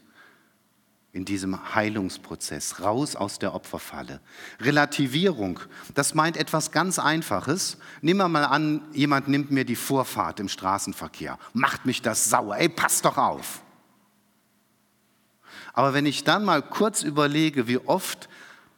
in 1.14 1.26
diesem 1.26 1.76
Heilungsprozess, 1.76 2.82
raus 2.82 3.16
aus 3.16 3.38
der 3.38 3.54
Opferfalle. 3.54 4.20
Relativierung, 4.60 5.60
das 5.94 6.16
meint 6.16 6.38
etwas 6.38 6.72
ganz 6.72 6.98
Einfaches. 6.98 7.78
Nehmen 8.02 8.20
wir 8.20 8.28
mal 8.28 8.46
an, 8.46 8.82
jemand 8.94 9.28
nimmt 9.28 9.52
mir 9.52 9.64
die 9.64 9.76
Vorfahrt 9.76 10.40
im 10.40 10.50
Straßenverkehr, 10.50 11.38
macht 11.54 11.86
mich 11.86 12.02
das 12.02 12.30
sauer, 12.32 12.58
ey, 12.58 12.68
pass 12.68 13.04
doch 13.04 13.18
auf. 13.18 13.62
Aber 15.74 15.94
wenn 15.94 16.08
ich 16.08 16.24
dann 16.24 16.46
mal 16.46 16.64
kurz 16.64 17.04
überlege, 17.04 17.68
wie 17.68 17.78
oft 17.78 18.28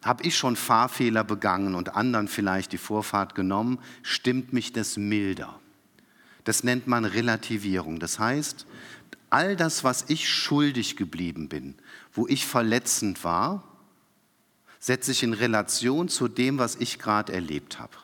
habe 0.04 0.24
ich 0.24 0.38
schon 0.38 0.58
Fahrfehler 0.58 1.24
begangen 1.24 1.74
und 1.74 1.96
anderen 1.96 2.28
vielleicht 2.28 2.74
die 2.74 2.78
Vorfahrt 2.78 3.34
genommen, 3.34 3.80
stimmt 4.04 4.54
mich 4.54 4.74
das 4.74 4.98
milder. 4.98 5.60
Das 6.46 6.64
nennt 6.64 6.88
man 6.88 7.04
Relativierung. 7.04 8.00
Das 8.00 8.20
heißt, 8.20 8.66
all 9.30 9.58
das, 9.58 9.84
was 9.84 10.06
ich 10.08 10.30
schuldig 10.30 10.96
geblieben 10.96 11.50
bin, 11.50 11.76
wo 12.14 12.28
ich 12.28 12.46
verletzend 12.46 13.24
war, 13.24 13.64
setze 14.80 15.12
ich 15.12 15.24
in 15.24 15.34
Relation 15.34 16.08
zu 16.08 16.28
dem, 16.28 16.58
was 16.60 16.76
ich 16.76 17.00
gerade 17.00 17.34
erlebt 17.34 17.80
habe. 17.80 17.98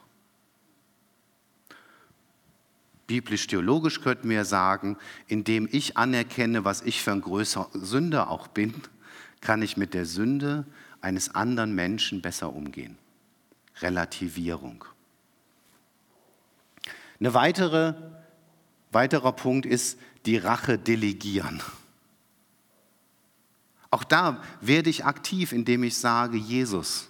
Biblisch-theologisch 3.06 4.02
könnten 4.02 4.30
wir 4.30 4.46
sagen, 4.46 4.98
indem 5.28 5.68
ich 5.72 5.98
anerkenne, 5.98 6.66
was 6.66 6.82
ich 6.82 7.04
für 7.04 7.12
ein 7.12 7.22
größer 7.22 7.70
Sünder 7.74 8.32
auch 8.32 8.48
bin, 8.48 8.74
kann 9.42 9.62
ich 9.62 9.78
mit 9.78 9.94
der 9.94 10.06
Sünde 10.06 10.66
eines 11.02 11.36
anderen 11.36 11.76
Menschen 11.76 12.22
besser 12.22 12.54
umgehen. 12.54 12.98
Relativierung. 13.82 14.86
Ein 17.20 17.34
weitere, 17.34 17.94
weiterer 18.92 19.32
Punkt 19.32 19.66
ist 19.66 19.98
die 20.26 20.38
Rache 20.38 20.78
delegieren. 20.78 21.62
Auch 23.90 24.04
da 24.04 24.42
werde 24.62 24.90
ich 24.90 25.06
aktiv, 25.06 25.52
indem 25.52 25.84
ich 25.84 25.98
sage, 25.98 26.38
Jesus, 26.38 27.10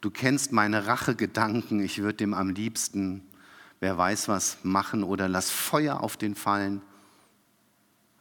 du 0.00 0.10
kennst 0.10 0.52
meine 0.52 0.86
Rachegedanken, 0.86 1.80
ich 1.80 1.98
würde 1.98 2.18
dem 2.18 2.34
am 2.34 2.50
liebsten 2.50 3.22
wer 3.84 3.98
weiß 3.98 4.28
was 4.28 4.56
machen 4.62 5.04
oder 5.04 5.28
lass 5.28 5.50
Feuer 5.50 6.00
auf 6.00 6.16
den 6.16 6.34
fallen. 6.34 6.80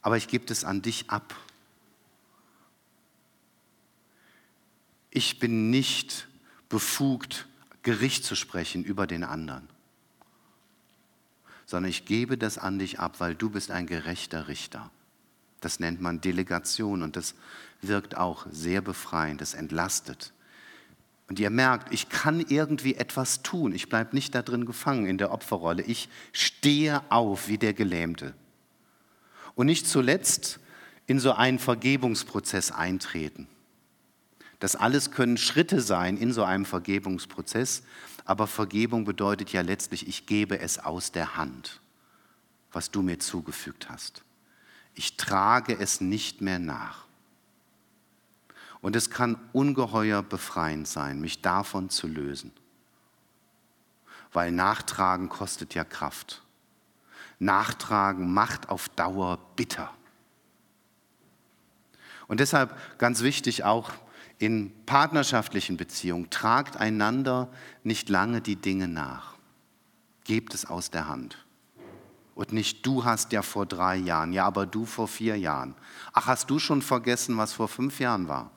Aber 0.01 0.17
ich 0.17 0.27
gebe 0.27 0.51
es 0.51 0.65
an 0.65 0.82
dich 0.82 1.10
ab. 1.10 1.34
Ich 5.10 5.39
bin 5.39 5.69
nicht 5.69 6.27
befugt, 6.67 7.47
Gericht 7.82 8.25
zu 8.25 8.36
sprechen 8.36 8.84
über 8.84 9.08
den 9.08 9.23
anderen, 9.23 9.69
sondern 11.65 11.89
ich 11.89 12.06
gebe 12.06 12.38
das 12.38 12.58
an 12.58 12.80
dich 12.80 12.99
ab, 12.99 13.19
weil 13.19 13.36
du 13.36 13.49
bist 13.49 13.71
ein 13.71 13.88
gerechter 13.88 14.47
Richter. 14.47 14.91
Das 15.62 15.80
nennt 15.80 16.02
man 16.02 16.21
Delegation 16.21 17.04
und 17.04 17.15
das 17.15 17.36
wirkt 17.82 18.17
auch 18.17 18.45
sehr 18.52 18.82
befreiend, 18.82 19.41
das 19.41 19.54
entlastet. 19.54 20.34
Und 21.30 21.39
ihr 21.39 21.49
merkt, 21.49 21.93
ich 21.93 22.10
kann 22.10 22.41
irgendwie 22.41 22.95
etwas 22.95 23.43
tun. 23.43 23.73
Ich 23.73 23.89
bleibe 23.89 24.15
nicht 24.15 24.36
da 24.36 24.41
drin 24.41 24.65
gefangen 24.65 25.06
in 25.06 25.17
der 25.17 25.32
Opferrolle. 25.32 25.84
Ich 25.84 26.10
stehe 26.34 27.02
auf 27.10 27.47
wie 27.47 27.58
der 27.58 27.73
Gelähmte. 27.73 28.34
Und 29.56 29.67
nicht 29.67 29.88
zuletzt 29.88 30.60
in 31.08 31.19
so 31.19 31.34
einen 31.34 31.60
Vergebungsprozess 31.60 32.71
eintreten. 32.71 33.47
Das 34.60 34.76
alles 34.76 35.12
können 35.12 35.38
Schritte 35.38 35.82
sein 35.82 36.17
in 36.17 36.32
so 36.32 36.43
einem 36.43 36.65
Vergebungsprozess, 36.65 37.84
aber 38.25 38.47
Vergebung 38.47 39.05
bedeutet 39.05 39.51
ja 39.51 39.62
letztlich, 39.62 40.07
ich 40.07 40.25
gebe 40.25 40.59
es 40.59 40.79
aus 40.79 41.12
der 41.12 41.36
Hand, 41.36 41.81
was 42.71 42.91
du 42.91 43.01
mir 43.01 43.19
zugefügt 43.19 43.89
hast. 43.89 44.23
Ich 44.95 45.17
trage 45.17 45.77
es 45.77 46.01
nicht 46.01 46.41
mehr 46.41 46.59
nach. 46.59 47.05
Und 48.81 48.95
es 48.95 49.09
kann 49.09 49.39
ungeheuer 49.53 50.21
befreiend 50.21 50.88
sein, 50.88 51.21
mich 51.21 51.41
davon 51.41 51.89
zu 51.89 52.07
lösen. 52.07 52.51
Weil 54.31 54.51
Nachtragen 54.51 55.29
kostet 55.29 55.73
ja 55.73 55.83
Kraft. 55.83 56.43
Nachtragen 57.39 58.33
macht 58.33 58.69
auf 58.69 58.89
Dauer 58.89 59.39
bitter. 59.55 59.93
Und 62.27 62.39
deshalb 62.39 62.77
ganz 62.97 63.21
wichtig 63.21 63.63
auch 63.63 63.91
in 64.43 64.73
partnerschaftlichen 64.86 65.77
Beziehungen, 65.77 66.29
tragt 66.29 66.75
einander 66.75 67.47
nicht 67.84 68.10
lange 68.10 68.41
die 68.41 68.58
Dinge 68.58 68.89
nach. 68.89 69.36
Gebt 70.25 70.53
es 70.53 70.65
aus 70.65 70.91
der 70.91 71.08
Hand. 71.08 71.38
Und 72.36 72.51
nicht 72.51 72.86
du 72.86 73.06
hast 73.06 73.32
ja 73.32 73.41
vor 73.41 73.65
drei 73.65 73.95
Jahren, 73.95 74.34
ja, 74.34 74.45
aber 74.45 74.65
du 74.65 74.86
vor 74.86 75.08
vier 75.08 75.38
Jahren. 75.38 75.75
Ach, 76.12 76.27
hast 76.27 76.49
du 76.49 76.60
schon 76.60 76.82
vergessen, 76.82 77.38
was 77.38 77.53
vor 77.53 77.69
fünf 77.69 78.01
Jahren 78.01 78.27
war? 78.27 78.51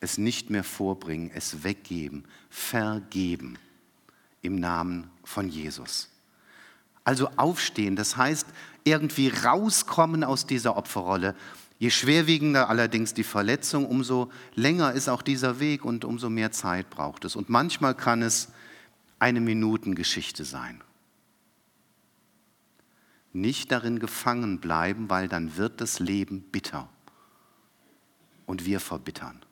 Es 0.00 0.18
nicht 0.18 0.50
mehr 0.50 0.64
vorbringen, 0.64 1.30
es 1.32 1.62
weggeben, 1.62 2.24
vergeben 2.50 3.56
im 4.42 4.56
Namen 4.56 5.10
von 5.22 5.48
Jesus. 5.48 6.08
Also 7.04 7.30
aufstehen, 7.36 7.94
das 7.94 8.16
heißt 8.16 8.48
irgendwie 8.82 9.28
rauskommen 9.28 10.24
aus 10.24 10.44
dieser 10.44 10.76
Opferrolle. 10.76 11.36
Je 11.78 11.90
schwerwiegender 11.90 12.68
allerdings 12.68 13.14
die 13.14 13.24
Verletzung, 13.24 13.86
umso 13.86 14.30
länger 14.54 14.92
ist 14.92 15.08
auch 15.08 15.22
dieser 15.22 15.60
Weg 15.60 15.84
und 15.84 16.04
umso 16.04 16.28
mehr 16.28 16.50
Zeit 16.50 16.90
braucht 16.90 17.24
es. 17.24 17.36
Und 17.36 17.48
manchmal 17.48 17.94
kann 17.94 18.22
es 18.22 18.48
eine 19.18 19.40
Minutengeschichte 19.40 20.44
sein 20.44 20.82
nicht 23.32 23.72
darin 23.72 23.98
gefangen 23.98 24.58
bleiben, 24.58 25.10
weil 25.10 25.28
dann 25.28 25.56
wird 25.56 25.80
das 25.80 26.00
Leben 26.00 26.42
bitter 26.42 26.88
und 28.46 28.64
wir 28.64 28.80
verbittern. 28.80 29.42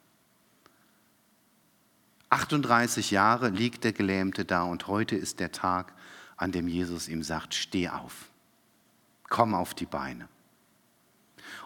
38 2.31 3.11
Jahre 3.11 3.51
liegt 3.51 3.85
der 3.85 3.93
Gelähmte 3.93 4.45
da 4.45 4.65
und 4.65 4.89
heute 4.89 5.17
ist 5.17 5.41
der 5.41 5.53
Tag, 5.53 5.93
an 6.37 6.53
dem 6.53 6.69
Jesus 6.69 7.09
ihm 7.09 7.23
sagt, 7.23 7.55
steh 7.55 7.89
auf, 7.89 8.31
komm 9.29 9.55
auf 9.55 9.75
die 9.75 9.87
Beine. 9.87 10.29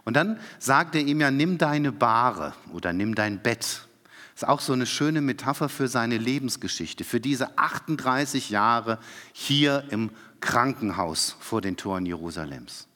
Und 0.05 0.15
dann 0.15 0.39
sagt 0.59 0.95
er 0.95 1.03
ihm 1.03 1.21
ja, 1.21 1.31
nimm 1.31 1.59
deine 1.59 1.93
Bahre 1.93 2.55
oder 2.73 2.93
nimm 2.93 3.15
dein 3.15 3.43
Bett. 3.43 3.87
Ist 4.35 4.49
auch 4.49 4.61
so 4.61 4.73
eine 4.73 4.87
schöne 4.87 5.21
Metapher 5.21 5.69
für 5.69 5.89
seine 5.89 6.17
Lebensgeschichte, 6.17 7.05
für 7.05 7.21
diese 7.21 7.59
38 7.59 8.51
Jahre 8.51 8.99
hier 9.33 9.85
im 9.91 10.11
Krankenhaus 10.41 11.37
vor 11.41 11.61
den 11.61 11.77
Toren 11.77 12.07
Jerusalems. 12.07 12.87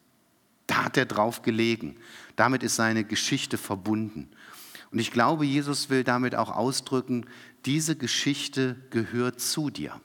Da 0.66 0.84
hat 0.84 0.96
er 0.96 1.06
drauf 1.06 1.42
gelegen. 1.42 1.96
Damit 2.36 2.62
ist 2.62 2.76
seine 2.76 3.04
Geschichte 3.04 3.58
verbunden. 3.58 4.30
Und 4.90 4.98
ich 4.98 5.10
glaube, 5.10 5.44
Jesus 5.44 5.90
will 5.90 6.04
damit 6.04 6.34
auch 6.34 6.50
ausdrücken, 6.50 7.26
diese 7.66 7.96
Geschichte 7.96 8.76
gehört 8.90 9.40
zu 9.40 9.70
dir. 9.70 10.00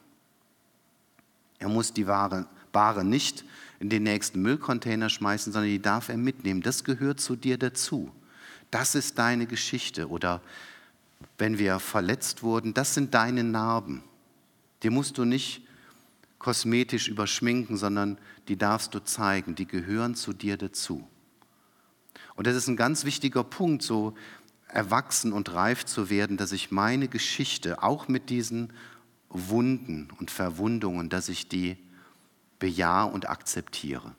Er 1.59 1.69
muss 1.69 1.93
die 1.93 2.07
Ware, 2.07 2.47
Ware 2.73 3.03
nicht 3.03 3.43
in 3.79 3.89
den 3.89 4.03
nächsten 4.03 4.41
Müllcontainer 4.41 5.09
schmeißen, 5.09 5.53
sondern 5.53 5.71
die 5.71 5.81
darf 5.81 6.09
er 6.09 6.17
mitnehmen. 6.17 6.61
Das 6.61 6.83
gehört 6.83 7.19
zu 7.19 7.35
dir 7.35 7.57
dazu. 7.57 8.11
Das 8.71 8.93
ist 8.93 9.17
deine 9.17 9.47
Geschichte. 9.47 10.09
Oder 10.09 10.41
wenn 11.37 11.57
wir 11.57 11.79
verletzt 11.79 12.43
wurden, 12.43 12.73
das 12.73 12.93
sind 12.93 13.13
deine 13.13 13.43
Narben. 13.43 14.03
Die 14.83 14.89
musst 14.89 15.17
du 15.17 15.25
nicht 15.25 15.65
kosmetisch 16.37 17.07
überschminken, 17.07 17.77
sondern 17.77 18.17
die 18.47 18.57
darfst 18.57 18.93
du 18.93 18.99
zeigen, 19.03 19.55
die 19.55 19.67
gehören 19.67 20.15
zu 20.15 20.33
dir 20.33 20.57
dazu. 20.57 21.07
Und 22.35 22.47
das 22.47 22.55
ist 22.55 22.67
ein 22.67 22.77
ganz 22.77 23.03
wichtiger 23.05 23.43
Punkt, 23.43 23.83
so 23.83 24.15
erwachsen 24.67 25.33
und 25.33 25.53
reif 25.53 25.85
zu 25.85 26.09
werden, 26.09 26.37
dass 26.37 26.51
ich 26.51 26.71
meine 26.71 27.07
Geschichte, 27.07 27.83
auch 27.83 28.07
mit 28.07 28.29
diesen 28.29 28.71
Wunden 29.29 30.09
und 30.19 30.31
Verwundungen, 30.31 31.09
dass 31.09 31.27
ich 31.27 31.49
die 31.49 31.77
bejahe 32.59 33.11
und 33.11 33.29
akzeptiere 33.29 34.15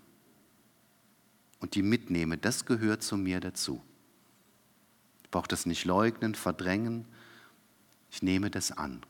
und 1.61 1.75
die 1.75 1.83
mitnehme. 1.83 2.39
Das 2.39 2.65
gehört 2.65 3.03
zu 3.03 3.17
mir 3.17 3.41
dazu. 3.41 3.83
Ich 5.23 5.31
brauche 5.31 5.49
das 5.49 5.67
nicht 5.67 5.85
leugnen, 5.85 6.35
verdrängen. 6.35 7.07
Ich 8.11 8.23
nehme 8.23 8.51
das 8.51 8.73
an. 8.73 9.03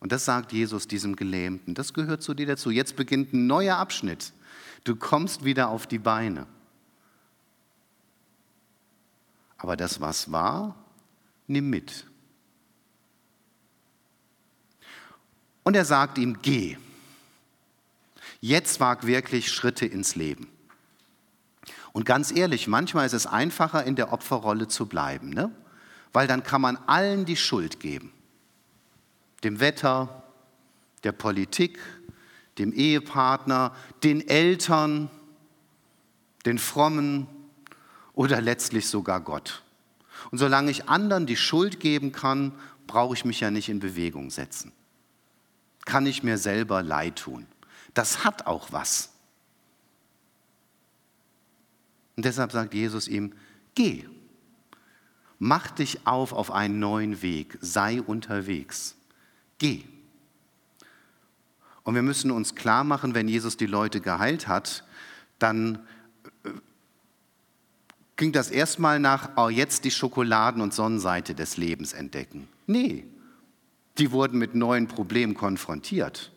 Und 0.00 0.12
das 0.12 0.24
sagt 0.24 0.52
Jesus 0.52 0.86
diesem 0.86 1.16
Gelähmten. 1.16 1.74
Das 1.74 1.92
gehört 1.92 2.22
zu 2.22 2.34
dir 2.34 2.46
dazu. 2.46 2.70
Jetzt 2.70 2.94
beginnt 2.94 3.32
ein 3.32 3.46
neuer 3.46 3.76
Abschnitt. 3.76 4.32
Du 4.84 4.94
kommst 4.94 5.44
wieder 5.44 5.70
auf 5.70 5.86
die 5.86 5.98
Beine. 5.98 6.46
Aber 9.56 9.76
das, 9.76 10.00
was 10.00 10.30
war, 10.30 10.76
nimm 11.48 11.68
mit. 11.68 12.06
Und 15.64 15.74
er 15.74 15.84
sagt 15.84 16.18
ihm, 16.18 16.38
geh. 16.40 16.78
Jetzt 18.40 18.80
wag 18.80 19.06
wirklich 19.06 19.50
Schritte 19.50 19.86
ins 19.86 20.14
Leben. 20.14 20.48
Und 21.92 22.04
ganz 22.04 22.30
ehrlich, 22.30 22.68
manchmal 22.68 23.06
ist 23.06 23.14
es 23.14 23.26
einfacher, 23.26 23.84
in 23.84 23.96
der 23.96 24.12
Opferrolle 24.12 24.68
zu 24.68 24.86
bleiben, 24.86 25.30
ne? 25.30 25.50
weil 26.12 26.26
dann 26.26 26.42
kann 26.42 26.60
man 26.60 26.76
allen 26.86 27.24
die 27.24 27.36
Schuld 27.36 27.80
geben 27.80 28.12
dem 29.44 29.60
Wetter, 29.60 30.22
der 31.04 31.12
Politik, 31.12 31.78
dem 32.58 32.72
Ehepartner, 32.72 33.74
den 34.02 34.26
Eltern, 34.26 35.10
den 36.44 36.58
Frommen 36.58 37.26
oder 38.14 38.40
letztlich 38.40 38.88
sogar 38.88 39.20
Gott. 39.20 39.62
Und 40.30 40.38
solange 40.38 40.70
ich 40.70 40.88
anderen 40.88 41.26
die 41.26 41.36
Schuld 41.36 41.78
geben 41.78 42.10
kann, 42.10 42.52
brauche 42.86 43.14
ich 43.14 43.24
mich 43.24 43.40
ja 43.40 43.50
nicht 43.50 43.68
in 43.68 43.78
Bewegung 43.78 44.30
setzen. 44.30 44.72
Kann 45.84 46.06
ich 46.06 46.22
mir 46.22 46.36
selber 46.36 46.82
leid 46.82 47.16
tun. 47.16 47.46
Das 47.94 48.24
hat 48.24 48.46
auch 48.46 48.72
was. 48.72 49.10
Und 52.16 52.24
deshalb 52.24 52.52
sagt 52.52 52.74
Jesus 52.74 53.08
ihm, 53.08 53.32
geh, 53.74 54.04
mach 55.38 55.70
dich 55.70 56.06
auf 56.06 56.32
auf 56.32 56.50
einen 56.50 56.78
neuen 56.78 57.22
Weg, 57.22 57.58
sei 57.60 58.02
unterwegs 58.02 58.96
geh. 59.58 59.82
Und 61.82 61.94
wir 61.94 62.02
müssen 62.02 62.30
uns 62.30 62.54
klar 62.54 62.84
machen, 62.84 63.14
wenn 63.14 63.28
Jesus 63.28 63.56
die 63.56 63.66
Leute 63.66 64.00
geheilt 64.00 64.46
hat, 64.46 64.84
dann 65.38 65.86
äh, 66.44 66.50
ging 68.16 68.32
das 68.32 68.50
erstmal 68.50 69.00
nach, 69.00 69.30
oh, 69.36 69.48
jetzt 69.48 69.84
die 69.84 69.90
Schokoladen- 69.90 70.62
und 70.62 70.74
Sonnenseite 70.74 71.34
des 71.34 71.56
Lebens 71.56 71.92
entdecken. 71.92 72.48
Nee, 72.66 73.06
die 73.96 74.12
wurden 74.12 74.38
mit 74.38 74.54
neuen 74.54 74.86
Problemen 74.86 75.34
konfrontiert. 75.34 76.30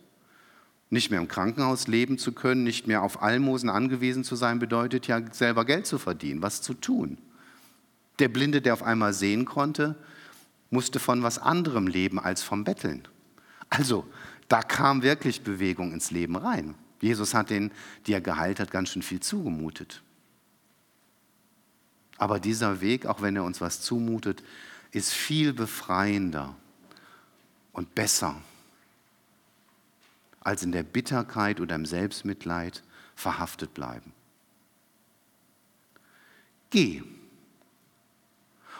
Nicht 0.91 1.09
mehr 1.09 1.21
im 1.21 1.29
Krankenhaus 1.29 1.87
leben 1.87 2.17
zu 2.17 2.33
können, 2.33 2.63
nicht 2.63 2.85
mehr 2.85 3.01
auf 3.01 3.23
Almosen 3.23 3.69
angewiesen 3.69 4.25
zu 4.25 4.35
sein, 4.35 4.59
bedeutet 4.59 5.07
ja 5.07 5.21
selber 5.33 5.65
Geld 5.65 5.87
zu 5.87 5.97
verdienen, 5.97 6.41
was 6.41 6.61
zu 6.61 6.73
tun. 6.73 7.17
Der 8.19 8.27
Blinde, 8.27 8.61
der 8.61 8.73
auf 8.73 8.83
einmal 8.83 9.13
sehen 9.13 9.45
konnte, 9.45 9.95
musste 10.69 10.99
von 10.99 11.23
was 11.23 11.39
anderem 11.39 11.87
leben 11.87 12.19
als 12.19 12.43
vom 12.43 12.65
Betteln. 12.65 13.07
Also, 13.69 14.05
da 14.49 14.61
kam 14.61 15.01
wirklich 15.01 15.43
Bewegung 15.43 15.93
ins 15.93 16.11
Leben 16.11 16.35
rein. 16.35 16.75
Jesus 16.99 17.33
hat 17.33 17.49
den, 17.49 17.71
die 18.05 18.13
er 18.13 18.21
geheilt 18.21 18.59
hat, 18.59 18.69
ganz 18.69 18.89
schön 18.89 19.01
viel 19.01 19.21
zugemutet. 19.21 20.01
Aber 22.17 22.39
dieser 22.39 22.81
Weg, 22.81 23.05
auch 23.05 23.21
wenn 23.21 23.37
er 23.37 23.45
uns 23.45 23.61
was 23.61 23.79
zumutet, 23.79 24.43
ist 24.91 25.13
viel 25.13 25.53
befreiender 25.53 26.53
und 27.71 27.95
besser, 27.95 28.35
als 30.41 30.63
in 30.63 30.71
der 30.71 30.83
Bitterkeit 30.83 31.61
oder 31.61 31.75
im 31.75 31.85
Selbstmitleid 31.85 32.83
verhaftet 33.15 33.73
bleiben. 33.73 34.11
Geh. 36.69 37.03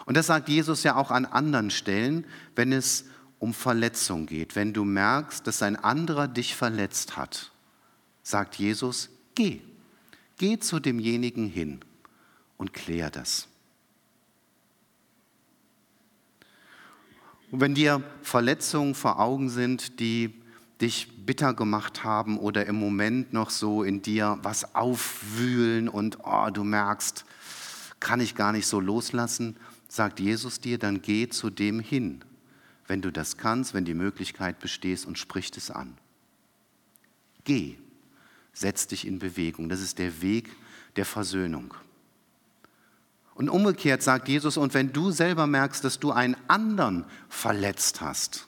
Und 0.04 0.16
das 0.16 0.26
sagt 0.26 0.48
Jesus 0.48 0.82
ja 0.82 0.96
auch 0.96 1.10
an 1.10 1.24
anderen 1.24 1.70
Stellen, 1.70 2.26
wenn 2.56 2.72
es 2.72 3.06
um 3.38 3.54
Verletzung 3.54 4.26
geht. 4.26 4.56
Wenn 4.56 4.72
du 4.72 4.84
merkst, 4.84 5.46
dass 5.46 5.62
ein 5.62 5.76
anderer 5.76 6.28
dich 6.28 6.56
verletzt 6.56 7.16
hat, 7.16 7.52
sagt 8.22 8.56
Jesus, 8.56 9.10
geh. 9.34 9.60
Geh 10.38 10.58
zu 10.58 10.80
demjenigen 10.80 11.46
hin 11.46 11.80
und 12.56 12.72
klär 12.72 13.10
das. 13.10 13.46
Und 17.52 17.60
wenn 17.60 17.74
dir 17.74 18.02
Verletzungen 18.22 18.94
vor 18.94 19.20
Augen 19.20 19.50
sind, 19.50 20.00
die 20.00 20.41
dich 20.82 21.08
bitter 21.24 21.54
gemacht 21.54 22.04
haben 22.04 22.38
oder 22.38 22.66
im 22.66 22.76
Moment 22.76 23.32
noch 23.32 23.50
so 23.50 23.82
in 23.82 24.02
dir 24.02 24.38
was 24.42 24.74
aufwühlen 24.74 25.88
und 25.88 26.18
oh, 26.24 26.50
du 26.52 26.64
merkst, 26.64 27.24
kann 28.00 28.20
ich 28.20 28.34
gar 28.34 28.52
nicht 28.52 28.66
so 28.66 28.80
loslassen, 28.80 29.56
sagt 29.88 30.18
Jesus 30.18 30.60
dir, 30.60 30.78
dann 30.78 31.00
geh 31.00 31.28
zu 31.28 31.50
dem 31.50 31.78
hin, 31.80 32.24
wenn 32.88 33.00
du 33.00 33.12
das 33.12 33.36
kannst, 33.36 33.74
wenn 33.74 33.84
die 33.84 33.94
Möglichkeit 33.94 34.58
besteht 34.58 35.06
und 35.06 35.18
spricht 35.18 35.56
es 35.56 35.70
an. 35.70 35.96
Geh, 37.44 37.76
setz 38.52 38.86
dich 38.86 39.06
in 39.06 39.18
Bewegung. 39.18 39.68
Das 39.68 39.80
ist 39.80 39.98
der 39.98 40.20
Weg 40.20 40.50
der 40.96 41.04
Versöhnung. 41.04 41.74
Und 43.34 43.48
umgekehrt 43.48 44.02
sagt 44.02 44.28
Jesus, 44.28 44.56
und 44.56 44.74
wenn 44.74 44.92
du 44.92 45.10
selber 45.10 45.46
merkst, 45.46 45.84
dass 45.84 45.98
du 45.98 46.12
einen 46.12 46.36
anderen 46.48 47.04
verletzt 47.28 48.00
hast, 48.00 48.46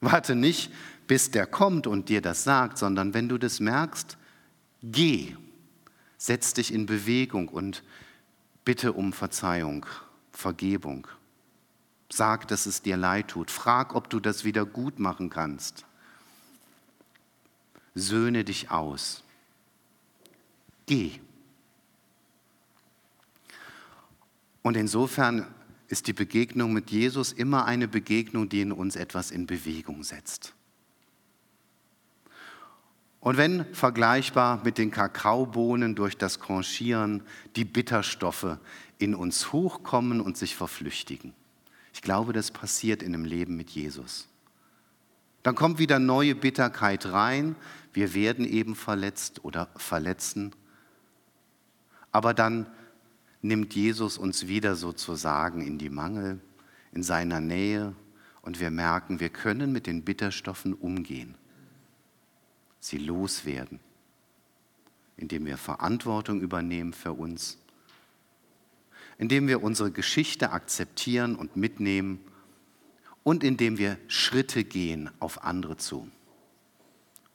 warte 0.00 0.34
nicht, 0.34 0.72
bis 1.06 1.30
der 1.30 1.46
kommt 1.46 1.86
und 1.86 2.08
dir 2.08 2.22
das 2.22 2.44
sagt, 2.44 2.78
sondern 2.78 3.14
wenn 3.14 3.28
du 3.28 3.38
das 3.38 3.60
merkst, 3.60 4.16
geh, 4.82 5.36
setz 6.18 6.54
dich 6.54 6.72
in 6.72 6.86
Bewegung 6.86 7.48
und 7.48 7.82
bitte 8.64 8.92
um 8.92 9.12
Verzeihung, 9.12 9.86
Vergebung. 10.32 11.08
Sag, 12.12 12.48
dass 12.48 12.66
es 12.66 12.82
dir 12.82 12.96
leid 12.96 13.28
tut. 13.28 13.50
Frag, 13.50 13.94
ob 13.94 14.10
du 14.10 14.20
das 14.20 14.44
wieder 14.44 14.66
gut 14.66 14.98
machen 14.98 15.30
kannst. 15.30 15.84
Söhne 17.94 18.44
dich 18.44 18.70
aus. 18.70 19.22
Geh. 20.86 21.20
Und 24.62 24.76
insofern 24.76 25.46
ist 25.90 26.06
die 26.06 26.12
Begegnung 26.12 26.72
mit 26.72 26.92
Jesus 26.92 27.32
immer 27.32 27.64
eine 27.64 27.88
Begegnung, 27.88 28.48
die 28.48 28.60
in 28.60 28.70
uns 28.70 28.94
etwas 28.94 29.32
in 29.32 29.46
Bewegung 29.46 30.04
setzt. 30.04 30.54
Und 33.18 33.36
wenn 33.36 33.66
vergleichbar 33.74 34.62
mit 34.64 34.78
den 34.78 34.92
Kakaobohnen 34.92 35.96
durch 35.96 36.16
das 36.16 36.38
Conchieren 36.38 37.24
die 37.56 37.64
Bitterstoffe 37.64 38.58
in 38.98 39.16
uns 39.16 39.52
hochkommen 39.52 40.20
und 40.20 40.36
sich 40.36 40.54
verflüchtigen. 40.54 41.34
Ich 41.92 42.02
glaube, 42.02 42.32
das 42.32 42.52
passiert 42.52 43.02
in 43.02 43.10
dem 43.10 43.24
Leben 43.24 43.56
mit 43.56 43.70
Jesus. 43.70 44.28
Dann 45.42 45.56
kommt 45.56 45.80
wieder 45.80 45.98
neue 45.98 46.36
Bitterkeit 46.36 47.06
rein. 47.06 47.56
Wir 47.92 48.14
werden 48.14 48.46
eben 48.46 48.76
verletzt 48.76 49.44
oder 49.44 49.68
verletzen. 49.76 50.54
Aber 52.12 52.32
dann 52.32 52.66
nimmt 53.42 53.74
Jesus 53.74 54.18
uns 54.18 54.46
wieder 54.48 54.74
sozusagen 54.76 55.62
in 55.62 55.78
die 55.78 55.90
Mangel, 55.90 56.40
in 56.92 57.02
seiner 57.02 57.40
Nähe 57.40 57.94
und 58.42 58.60
wir 58.60 58.70
merken, 58.70 59.20
wir 59.20 59.30
können 59.30 59.72
mit 59.72 59.86
den 59.86 60.02
Bitterstoffen 60.02 60.74
umgehen, 60.74 61.34
sie 62.80 62.98
loswerden, 62.98 63.80
indem 65.16 65.46
wir 65.46 65.56
Verantwortung 65.56 66.40
übernehmen 66.40 66.92
für 66.92 67.12
uns, 67.12 67.58
indem 69.18 69.48
wir 69.48 69.62
unsere 69.62 69.90
Geschichte 69.90 70.50
akzeptieren 70.52 71.36
und 71.36 71.56
mitnehmen 71.56 72.20
und 73.22 73.44
indem 73.44 73.78
wir 73.78 73.98
Schritte 74.08 74.64
gehen 74.64 75.10
auf 75.20 75.44
andere 75.44 75.76
zu. 75.76 76.10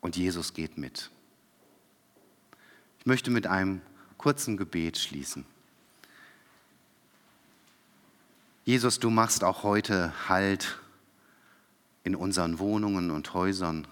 Und 0.02 0.18
Jesus 0.18 0.54
geht 0.54 0.78
mit. 0.78 1.12
Ich 3.00 3.06
möchte 3.06 3.32
mit 3.32 3.48
einem 3.48 3.82
kurzen 4.18 4.58
Gebet 4.58 4.98
schließen. 4.98 5.46
Jesus, 8.66 9.00
du 9.00 9.12
machst 9.12 9.44
auch 9.44 9.62
heute 9.62 10.12
Halt 10.28 10.80
in 12.04 12.16
unseren 12.16 12.58
Wohnungen 12.58 13.12
und 13.12 13.32
Häusern. 13.36 13.88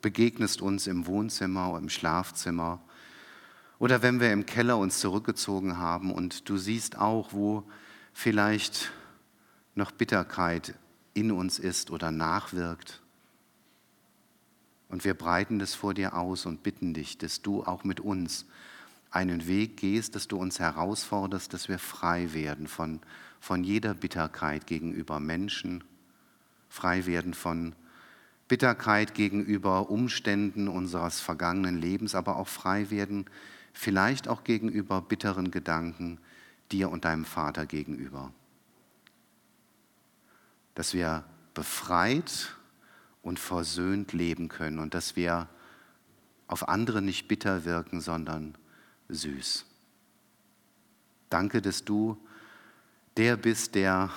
Begegnest 0.00 0.62
uns 0.62 0.86
im 0.86 1.06
Wohnzimmer, 1.06 1.70
oder 1.70 1.80
im 1.80 1.88
Schlafzimmer 1.88 2.80
oder 3.80 4.00
wenn 4.00 4.20
wir 4.20 4.32
im 4.32 4.46
Keller 4.46 4.78
uns 4.78 5.00
zurückgezogen 5.00 5.76
haben 5.76 6.12
und 6.12 6.48
du 6.48 6.56
siehst 6.56 6.98
auch, 6.98 7.32
wo 7.32 7.64
vielleicht 8.12 8.92
noch 9.74 9.90
Bitterkeit 9.90 10.74
in 11.14 11.32
uns 11.32 11.58
ist 11.58 11.90
oder 11.90 12.12
nachwirkt. 12.12 13.02
Und 14.88 15.04
wir 15.04 15.14
breiten 15.14 15.58
das 15.58 15.74
vor 15.74 15.94
dir 15.94 16.16
aus 16.16 16.46
und 16.46 16.62
bitten 16.62 16.94
dich, 16.94 17.18
dass 17.18 17.42
du 17.42 17.64
auch 17.64 17.82
mit 17.82 17.98
uns 17.98 18.46
einen 19.16 19.46
Weg 19.46 19.78
gehst, 19.78 20.14
dass 20.14 20.28
du 20.28 20.36
uns 20.36 20.60
herausforderst, 20.60 21.52
dass 21.54 21.70
wir 21.70 21.78
frei 21.78 22.34
werden 22.34 22.68
von, 22.68 23.00
von 23.40 23.64
jeder 23.64 23.94
Bitterkeit 23.94 24.66
gegenüber 24.66 25.20
Menschen, 25.20 25.82
frei 26.68 27.06
werden 27.06 27.32
von 27.32 27.74
Bitterkeit 28.46 29.14
gegenüber 29.14 29.88
Umständen 29.88 30.68
unseres 30.68 31.20
vergangenen 31.20 31.80
Lebens, 31.80 32.14
aber 32.14 32.36
auch 32.36 32.46
frei 32.46 32.90
werden, 32.90 33.24
vielleicht 33.72 34.28
auch 34.28 34.44
gegenüber 34.44 35.00
bitteren 35.00 35.50
Gedanken 35.50 36.18
dir 36.70 36.90
und 36.90 37.06
deinem 37.06 37.24
Vater 37.24 37.64
gegenüber. 37.64 38.32
Dass 40.74 40.92
wir 40.92 41.24
befreit 41.54 42.54
und 43.22 43.38
versöhnt 43.38 44.12
leben 44.12 44.48
können 44.48 44.78
und 44.78 44.92
dass 44.92 45.16
wir 45.16 45.48
auf 46.48 46.68
andere 46.68 47.00
nicht 47.00 47.28
bitter 47.28 47.64
wirken, 47.64 48.02
sondern 48.02 48.56
süß. 49.08 49.64
Danke, 51.30 51.60
dass 51.62 51.84
du 51.84 52.16
der 53.16 53.36
bist, 53.36 53.74
der 53.74 54.10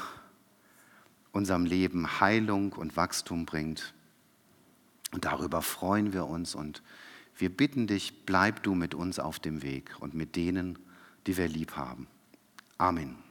unserem 1.31 1.65
Leben 1.65 2.19
Heilung 2.19 2.73
und 2.73 2.97
Wachstum 2.97 3.45
bringt. 3.45 3.93
Und 5.11 5.25
darüber 5.25 5.61
freuen 5.61 6.13
wir 6.13 6.25
uns 6.25 6.55
und 6.55 6.83
wir 7.37 7.49
bitten 7.49 7.87
dich, 7.87 8.25
bleib 8.25 8.63
du 8.63 8.75
mit 8.75 8.93
uns 8.93 9.17
auf 9.17 9.39
dem 9.39 9.61
Weg 9.61 9.95
und 9.99 10.13
mit 10.13 10.35
denen, 10.35 10.77
die 11.25 11.37
wir 11.37 11.47
lieb 11.47 11.77
haben. 11.77 12.07
Amen. 12.77 13.28